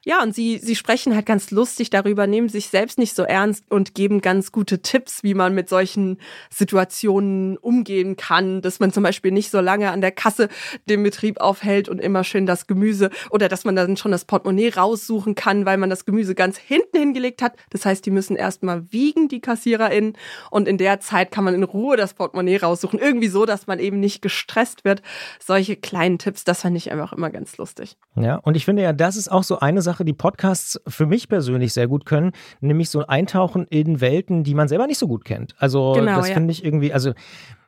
Ja, 0.07 0.23
und 0.23 0.33
sie, 0.33 0.59
sie 0.59 0.75
sprechen 0.75 1.15
halt 1.15 1.25
ganz 1.25 1.51
lustig 1.51 1.89
darüber, 1.89 2.27
nehmen 2.27 2.47
sich 2.47 2.69
selbst 2.69 2.97
nicht 2.97 3.15
so 3.15 3.23
ernst 3.23 3.65
und 3.69 3.95
geben 3.95 4.21
ganz 4.21 4.51
gute 4.51 4.81
Tipps, 4.81 5.23
wie 5.23 5.33
man 5.33 5.53
mit 5.53 5.67
solchen 5.67 6.19
Situationen 6.49 7.57
umgehen 7.57 8.15
kann, 8.15 8.61
dass 8.61 8.79
man 8.79 8.93
zum 8.93 9.03
Beispiel 9.03 9.31
nicht 9.31 9.51
so 9.51 9.59
lange 9.59 9.91
an 9.91 10.01
der 10.01 10.11
Kasse 10.11 10.49
den 10.87 11.03
Betrieb 11.03 11.41
aufhält 11.41 11.89
und 11.89 11.99
immer 11.99 12.23
schön 12.23 12.45
das 12.45 12.67
Gemüse 12.67 13.09
oder 13.31 13.49
dass 13.49 13.65
man 13.65 13.75
dann 13.75 13.97
schon 13.97 14.11
das 14.11 14.25
Portemonnaie 14.25 14.69
raussuchen 14.69 15.35
kann, 15.35 15.65
weil 15.65 15.77
man 15.77 15.89
das 15.89 16.05
Gemüse 16.05 16.35
ganz 16.35 16.57
hinten 16.57 16.97
hingelegt 16.97 17.41
hat. 17.41 17.55
Das 17.71 17.85
heißt, 17.85 18.05
die 18.05 18.11
müssen 18.11 18.35
erstmal 18.35 18.91
wiegen, 18.91 19.27
die 19.27 19.41
KassiererInnen, 19.41 20.15
und 20.51 20.67
in 20.67 20.77
der 20.77 20.99
Zeit 20.99 21.31
kann 21.31 21.43
man 21.43 21.53
in 21.53 21.63
Ruhe 21.63 21.97
das 21.97 22.13
Portemonnaie 22.13 22.57
raussuchen. 22.57 22.99
Irgendwie 22.99 23.27
so, 23.27 23.45
dass 23.45 23.67
man 23.67 23.79
eben 23.79 23.99
nicht 23.99 24.21
gestresst 24.21 24.85
wird. 24.85 25.01
Solche 25.39 25.75
kleinen 25.75 26.19
Tipps, 26.19 26.43
das 26.43 26.61
fand 26.61 26.77
ich 26.77 26.91
einfach 26.91 27.13
immer 27.13 27.29
ganz 27.29 27.57
lustig. 27.57 27.97
Ja, 28.15 28.37
und 28.37 28.55
ich 28.55 28.65
finde 28.65 28.83
ja, 28.83 28.93
das 28.93 29.15
ist 29.15 29.31
auch 29.31 29.43
so 29.43 29.59
eine 29.59 29.81
Sache, 29.81 29.94
Sache, 29.95 30.05
die 30.05 30.13
Podcasts 30.13 30.79
für 30.87 31.05
mich 31.05 31.29
persönlich 31.29 31.73
sehr 31.73 31.87
gut 31.87 32.05
können, 32.05 32.31
nämlich 32.59 32.89
so 32.89 33.05
eintauchen 33.07 33.65
in 33.69 34.01
Welten, 34.01 34.43
die 34.43 34.53
man 34.53 34.67
selber 34.67 34.87
nicht 34.87 34.97
so 34.97 35.07
gut 35.07 35.23
kennt. 35.23 35.55
Also 35.57 35.93
genau, 35.93 36.17
das 36.17 36.27
ja. 36.27 36.33
finde 36.33 36.51
ich 36.51 36.65
irgendwie, 36.65 36.91
also 36.91 37.13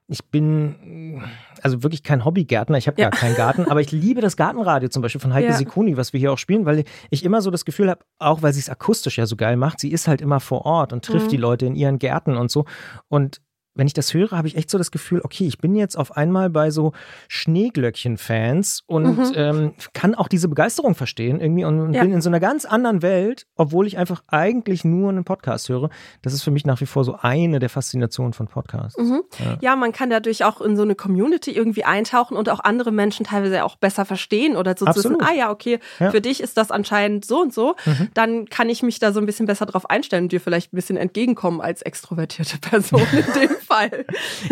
ich 0.09 0.23
bin 0.25 1.21
also 1.61 1.83
wirklich 1.83 2.03
kein 2.03 2.23
Hobbygärtner, 2.23 2.77
ich 2.77 2.87
habe 2.87 3.01
ja. 3.01 3.09
gar 3.09 3.19
keinen 3.19 3.35
Garten, 3.35 3.65
aber 3.65 3.81
ich 3.81 3.91
liebe 3.91 4.21
das 4.21 4.37
Gartenradio 4.37 4.89
zum 4.89 5.01
Beispiel 5.01 5.21
von 5.21 5.33
Heike 5.33 5.47
ja. 5.47 5.53
Sikuni, 5.53 5.97
was 5.97 6.13
wir 6.13 6.19
hier 6.19 6.31
auch 6.31 6.37
spielen, 6.37 6.65
weil 6.65 6.83
ich 7.09 7.23
immer 7.23 7.41
so 7.41 7.49
das 7.49 7.65
Gefühl 7.65 7.89
habe, 7.89 8.01
auch 8.19 8.41
weil 8.41 8.53
sie 8.53 8.59
es 8.59 8.69
akustisch 8.69 9.17
ja 9.17 9.25
so 9.25 9.35
geil 9.35 9.57
macht, 9.57 9.79
sie 9.79 9.91
ist 9.91 10.07
halt 10.07 10.21
immer 10.21 10.39
vor 10.39 10.65
Ort 10.65 10.93
und 10.93 11.03
trifft 11.03 11.27
mhm. 11.27 11.31
die 11.31 11.37
Leute 11.37 11.65
in 11.65 11.75
ihren 11.75 11.99
Gärten 11.99 12.37
und 12.37 12.51
so. 12.51 12.65
Und 13.09 13.41
wenn 13.77 13.87
ich 13.87 13.93
das 13.93 14.13
höre, 14.13 14.31
habe 14.31 14.47
ich 14.47 14.57
echt 14.57 14.69
so 14.69 14.77
das 14.77 14.91
Gefühl, 14.91 15.21
okay, 15.23 15.47
ich 15.47 15.59
bin 15.59 15.75
jetzt 15.75 15.97
auf 15.97 16.17
einmal 16.17 16.49
bei 16.49 16.71
so 16.71 16.93
Schneeglöckchen-Fans 17.27 18.83
und 18.87 19.17
mhm. 19.17 19.31
ähm, 19.35 19.73
kann 19.93 20.15
auch 20.15 20.27
diese 20.27 20.47
Begeisterung 20.47 20.95
verstehen 20.95 21.39
irgendwie 21.39 21.63
und 21.63 21.93
ja. 21.93 22.01
bin 22.01 22.11
in 22.11 22.21
so 22.21 22.29
einer 22.29 22.39
ganz 22.39 22.65
anderen 22.65 23.01
Welt, 23.01 23.45
obwohl 23.55 23.87
ich 23.87 23.97
einfach 23.97 24.23
eigentlich 24.27 24.83
nur 24.83 25.09
einen 25.09 25.23
Podcast 25.23 25.69
höre. 25.69 25.89
Das 26.21 26.33
ist 26.33 26.43
für 26.43 26.51
mich 26.51 26.65
nach 26.65 26.81
wie 26.81 26.85
vor 26.85 27.03
so 27.03 27.17
eine 27.21 27.59
der 27.59 27.69
Faszinationen 27.69 28.33
von 28.33 28.47
Podcasts. 28.47 28.99
Mhm. 28.99 29.21
Ja. 29.39 29.57
ja. 29.61 29.75
man 29.75 29.91
kann 29.91 30.09
dadurch 30.09 30.43
auch 30.43 30.61
in 30.61 30.75
so 30.75 30.83
eine 30.83 30.95
Community 30.95 31.51
irgendwie 31.51 31.83
eintauchen 31.83 32.35
und 32.35 32.49
auch 32.49 32.59
andere 32.59 32.91
Menschen 32.91 33.25
teilweise 33.25 33.63
auch 33.63 33.75
besser 33.75 34.05
verstehen 34.05 34.55
oder 34.55 34.75
so 34.77 34.85
zu 34.85 34.95
wissen, 34.95 35.17
ah 35.21 35.33
ja, 35.33 35.51
okay, 35.51 35.79
ja. 35.99 36.11
für 36.11 36.21
dich 36.21 36.41
ist 36.41 36.57
das 36.57 36.71
anscheinend 36.71 37.25
so 37.25 37.41
und 37.41 37.53
so. 37.53 37.75
Mhm. 37.85 38.09
Dann 38.13 38.45
kann 38.45 38.69
ich 38.69 38.81
mich 38.83 38.99
da 38.99 39.13
so 39.13 39.19
ein 39.19 39.25
bisschen 39.25 39.45
besser 39.45 39.65
drauf 39.65 39.89
einstellen 39.89 40.23
und 40.23 40.31
dir 40.31 40.41
vielleicht 40.41 40.73
ein 40.73 40.75
bisschen 40.75 40.97
entgegenkommen 40.97 41.61
als 41.61 41.81
extrovertierte 41.81 42.57
Person 42.61 43.01
in 43.11 43.41
dem 43.41 43.55
Fall. 43.67 44.05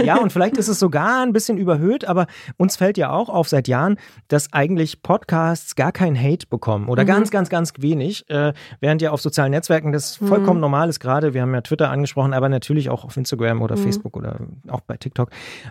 Ja, 0.03 0.17
und 0.17 0.31
vielleicht 0.31 0.57
ist 0.57 0.67
es 0.67 0.79
sogar 0.79 1.23
ein 1.23 1.33
bisschen 1.33 1.57
überhöht, 1.57 2.05
aber 2.05 2.27
uns 2.57 2.75
fällt 2.75 2.97
ja 2.97 3.11
auch 3.11 3.29
auf 3.29 3.47
seit 3.47 3.67
Jahren, 3.67 3.97
dass 4.27 4.53
eigentlich 4.53 5.01
Podcasts 5.01 5.75
gar 5.75 5.91
keinen 5.91 6.21
Hate 6.21 6.47
bekommen 6.47 6.89
oder 6.89 7.03
mhm. 7.03 7.07
ganz, 7.07 7.31
ganz, 7.31 7.49
ganz 7.49 7.73
wenig, 7.77 8.29
äh, 8.29 8.53
während 8.79 9.01
ja 9.01 9.11
auf 9.11 9.21
sozialen 9.21 9.51
Netzwerken 9.51 9.91
das 9.91 10.19
mhm. 10.19 10.27
vollkommen 10.27 10.59
normal 10.59 10.89
ist 10.89 10.99
gerade. 10.99 11.33
Wir 11.33 11.41
haben 11.41 11.53
ja 11.53 11.61
Twitter 11.61 11.89
angesprochen, 11.89 12.33
aber 12.33 12.49
natürlich 12.49 12.89
auch 12.89 13.05
auf 13.05 13.17
Instagram 13.17 13.61
oder 13.61 13.77
mhm. 13.77 13.83
Facebook 13.83 14.17
oder 14.17 14.39
auch 14.67 14.81
bei 14.81 14.97
TikTok. 14.97 15.29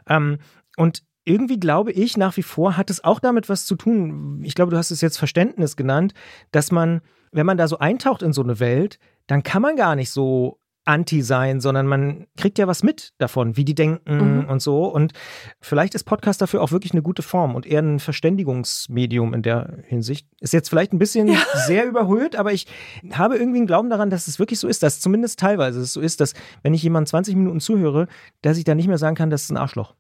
Ähm, 0.09 0.39
und 0.77 1.03
irgendwie 1.25 1.59
glaube 1.59 1.93
ich 1.93 2.17
nach 2.17 2.37
wie 2.37 2.43
vor 2.43 2.77
hat 2.77 2.91
es 2.91 3.03
auch 3.03 3.19
damit 3.19 3.49
was 3.49 3.67
zu 3.67 3.77
tun. 3.77 4.41
Ich 4.45 4.55
glaube, 4.55 4.71
du 4.71 4.77
hast 4.77 4.91
es 4.91 5.01
jetzt 5.01 5.19
Verständnis 5.19 5.77
genannt, 5.77 6.15
dass 6.51 6.71
man, 6.71 7.01
wenn 7.33 7.47
man 7.47 7.57
da 7.57 7.69
so 7.69 7.79
eintaucht 7.79 8.23
in 8.23 8.33
so 8.33 8.43
eine 8.43 8.61
Welt, 8.61 8.99
dann 9.27 9.43
kann 9.43 9.63
man 9.63 9.77
gar 9.77 9.97
nicht 9.97 10.11
so 10.11 10.59
anti 10.85 11.23
sein, 11.23 11.61
sondern 11.61 11.87
man 11.87 12.27
kriegt 12.37 12.59
ja 12.59 12.66
was 12.66 12.83
mit 12.83 13.12
davon, 13.18 13.57
wie 13.57 13.64
die 13.64 13.75
denken 13.75 14.42
mhm. 14.42 14.49
und 14.49 14.61
so. 14.61 14.87
Und 14.87 15.12
vielleicht 15.61 15.94
ist 15.94 16.05
Podcast 16.05 16.40
dafür 16.40 16.62
auch 16.62 16.73
wirklich 16.73 16.92
eine 16.92 17.03
gute 17.03 17.23
Form 17.23 17.55
und 17.55 17.66
eher 17.66 17.81
ein 17.81 17.99
Verständigungsmedium 17.99 19.35
in 19.35 19.42
der 19.42 19.79
Hinsicht. 19.87 20.29
Ist 20.40 20.53
jetzt 20.53 20.68
vielleicht 20.68 20.92
ein 20.92 20.99
bisschen 20.99 21.29
ja. 21.29 21.38
sehr 21.66 21.87
überhöht, 21.87 22.37
aber 22.37 22.53
ich 22.53 22.66
habe 23.12 23.37
irgendwie 23.37 23.59
einen 23.59 23.66
Glauben 23.66 23.90
daran, 23.90 24.11
dass 24.11 24.29
es 24.29 24.38
wirklich 24.38 24.59
so 24.59 24.68
ist, 24.68 24.83
dass 24.83 25.01
zumindest 25.01 25.38
teilweise 25.38 25.81
es 25.81 25.92
so 25.92 26.01
ist, 26.01 26.20
dass 26.20 26.35
wenn 26.62 26.75
ich 26.75 26.83
jemand 26.83 27.09
20 27.09 27.37
Minuten 27.37 27.61
zuhöre, 27.61 28.07
dass 28.42 28.59
ich 28.59 28.64
da 28.64 28.75
nicht 28.75 28.88
mehr 28.88 28.99
sagen 28.99 29.16
kann, 29.16 29.31
das 29.31 29.44
ist 29.44 29.51
ein 29.51 29.57
Arschloch. 29.57 29.94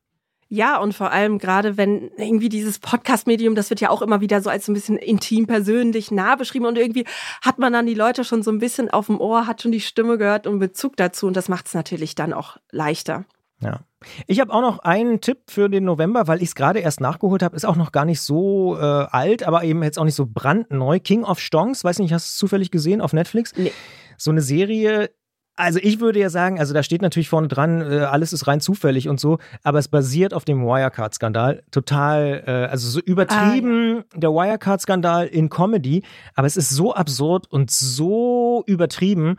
Ja, 0.48 0.78
und 0.78 0.94
vor 0.94 1.10
allem 1.10 1.38
gerade 1.38 1.76
wenn 1.76 2.10
irgendwie 2.16 2.48
dieses 2.48 2.78
Podcast-Medium, 2.78 3.54
das 3.54 3.70
wird 3.70 3.80
ja 3.80 3.90
auch 3.90 4.02
immer 4.02 4.20
wieder 4.20 4.40
so 4.40 4.50
als 4.50 4.66
so 4.66 4.72
ein 4.72 4.74
bisschen 4.74 4.96
intim, 4.96 5.46
persönlich, 5.46 6.10
nah 6.10 6.36
beschrieben 6.36 6.66
und 6.66 6.78
irgendwie 6.78 7.04
hat 7.42 7.58
man 7.58 7.72
dann 7.72 7.86
die 7.86 7.94
Leute 7.94 8.24
schon 8.24 8.42
so 8.42 8.50
ein 8.50 8.58
bisschen 8.58 8.90
auf 8.90 9.06
dem 9.06 9.20
Ohr, 9.20 9.46
hat 9.46 9.62
schon 9.62 9.72
die 9.72 9.80
Stimme 9.80 10.18
gehört 10.18 10.46
und 10.46 10.58
Bezug 10.58 10.96
dazu 10.96 11.26
und 11.26 11.36
das 11.36 11.48
macht 11.48 11.66
es 11.66 11.74
natürlich 11.74 12.14
dann 12.14 12.32
auch 12.32 12.56
leichter. 12.70 13.24
Ja. 13.60 13.80
Ich 14.26 14.40
habe 14.40 14.52
auch 14.52 14.60
noch 14.60 14.80
einen 14.80 15.20
Tipp 15.20 15.38
für 15.48 15.70
den 15.70 15.84
November, 15.84 16.26
weil 16.28 16.42
ich 16.42 16.50
es 16.50 16.54
gerade 16.54 16.80
erst 16.80 17.00
nachgeholt 17.00 17.42
habe. 17.42 17.56
Ist 17.56 17.64
auch 17.64 17.76
noch 17.76 17.92
gar 17.92 18.04
nicht 18.04 18.20
so 18.20 18.76
äh, 18.76 18.80
alt, 18.80 19.42
aber 19.42 19.64
eben 19.64 19.82
jetzt 19.82 19.98
auch 19.98 20.04
nicht 20.04 20.14
so 20.14 20.26
brandneu. 20.26 21.00
King 21.00 21.24
of 21.24 21.40
Stonks, 21.40 21.84
weiß 21.84 21.98
nicht, 22.00 22.12
hast 22.12 22.26
du 22.26 22.32
es 22.32 22.36
zufällig 22.36 22.70
gesehen 22.70 23.00
auf 23.00 23.14
Netflix? 23.14 23.52
Nee. 23.56 23.72
So 24.18 24.30
eine 24.30 24.42
Serie, 24.42 25.10
also 25.56 25.78
ich 25.82 26.00
würde 26.00 26.18
ja 26.18 26.30
sagen, 26.30 26.58
also 26.58 26.74
da 26.74 26.82
steht 26.82 27.02
natürlich 27.02 27.28
vorne 27.28 27.48
dran, 27.48 27.80
äh, 27.80 28.00
alles 28.00 28.32
ist 28.32 28.46
rein 28.46 28.60
zufällig 28.60 29.08
und 29.08 29.20
so, 29.20 29.38
aber 29.62 29.78
es 29.78 29.88
basiert 29.88 30.34
auf 30.34 30.44
dem 30.44 30.64
Wirecard-Skandal. 30.64 31.62
Total, 31.70 32.42
äh, 32.46 32.50
also 32.70 32.88
so 32.88 33.00
übertrieben 33.00 33.98
ah, 33.98 34.04
ja. 34.14 34.20
der 34.20 34.30
Wirecard-Skandal 34.30 35.26
in 35.26 35.50
Comedy, 35.50 36.02
aber 36.34 36.46
es 36.46 36.56
ist 36.56 36.70
so 36.70 36.94
absurd 36.94 37.46
und 37.50 37.70
so 37.70 38.64
übertrieben, 38.66 39.36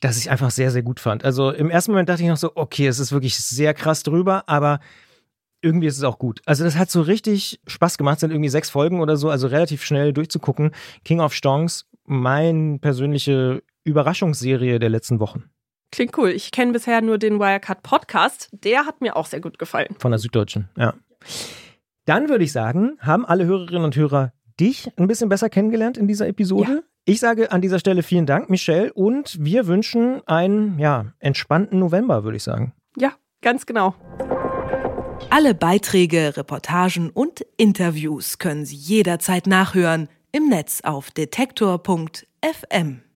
dass 0.00 0.16
ich 0.18 0.30
einfach 0.30 0.50
sehr, 0.50 0.70
sehr 0.70 0.82
gut 0.82 1.00
fand. 1.00 1.24
Also 1.24 1.50
im 1.50 1.70
ersten 1.70 1.92
Moment 1.92 2.08
dachte 2.08 2.22
ich 2.22 2.28
noch 2.28 2.36
so, 2.36 2.52
okay, 2.54 2.86
es 2.86 2.98
ist 2.98 3.12
wirklich 3.12 3.36
sehr 3.36 3.74
krass 3.74 4.02
drüber, 4.02 4.44
aber 4.46 4.80
irgendwie 5.62 5.88
ist 5.88 5.98
es 5.98 6.04
auch 6.04 6.18
gut. 6.18 6.40
Also 6.46 6.64
das 6.64 6.76
hat 6.76 6.90
so 6.90 7.02
richtig 7.02 7.60
Spaß 7.66 7.98
gemacht, 7.98 8.20
sind 8.20 8.30
irgendwie 8.30 8.48
sechs 8.48 8.70
Folgen 8.70 9.00
oder 9.00 9.16
so, 9.16 9.28
also 9.28 9.46
relativ 9.46 9.84
schnell 9.84 10.12
durchzugucken. 10.12 10.70
King 11.04 11.20
of 11.20 11.34
Stonks, 11.34 11.86
mein 12.06 12.78
persönliche 12.80 13.62
Überraschungsserie 13.90 14.78
der 14.78 14.88
letzten 14.88 15.20
Wochen. 15.20 15.50
Klingt 15.92 16.16
cool. 16.16 16.30
Ich 16.30 16.52
kenne 16.52 16.72
bisher 16.72 17.02
nur 17.02 17.18
den 17.18 17.38
Wirecard 17.38 17.82
Podcast. 17.82 18.48
Der 18.52 18.86
hat 18.86 19.00
mir 19.00 19.16
auch 19.16 19.26
sehr 19.26 19.40
gut 19.40 19.58
gefallen. 19.58 19.96
Von 19.98 20.12
der 20.12 20.18
Süddeutschen, 20.18 20.68
ja. 20.76 20.94
Dann 22.04 22.28
würde 22.28 22.44
ich 22.44 22.52
sagen, 22.52 22.96
haben 23.00 23.26
alle 23.26 23.44
Hörerinnen 23.44 23.84
und 23.84 23.96
Hörer 23.96 24.32
dich 24.58 24.90
ein 24.96 25.06
bisschen 25.06 25.28
besser 25.28 25.50
kennengelernt 25.50 25.96
in 25.96 26.06
dieser 26.06 26.28
Episode. 26.28 26.72
Ja. 26.72 26.80
Ich 27.06 27.18
sage 27.18 27.50
an 27.50 27.60
dieser 27.60 27.78
Stelle 27.78 28.02
vielen 28.02 28.26
Dank, 28.26 28.50
Michelle, 28.50 28.92
und 28.92 29.36
wir 29.40 29.66
wünschen 29.66 30.20
einen 30.26 30.78
ja, 30.78 31.12
entspannten 31.18 31.78
November, 31.78 32.24
würde 32.24 32.36
ich 32.36 32.42
sagen. 32.42 32.72
Ja, 32.96 33.12
ganz 33.42 33.66
genau. 33.66 33.94
Alle 35.30 35.54
Beiträge, 35.54 36.36
Reportagen 36.36 37.10
und 37.10 37.44
Interviews 37.56 38.38
können 38.38 38.64
Sie 38.64 38.76
jederzeit 38.76 39.46
nachhören 39.46 40.08
im 40.32 40.48
Netz 40.48 40.80
auf 40.82 41.10
detektor.fm. 41.10 43.00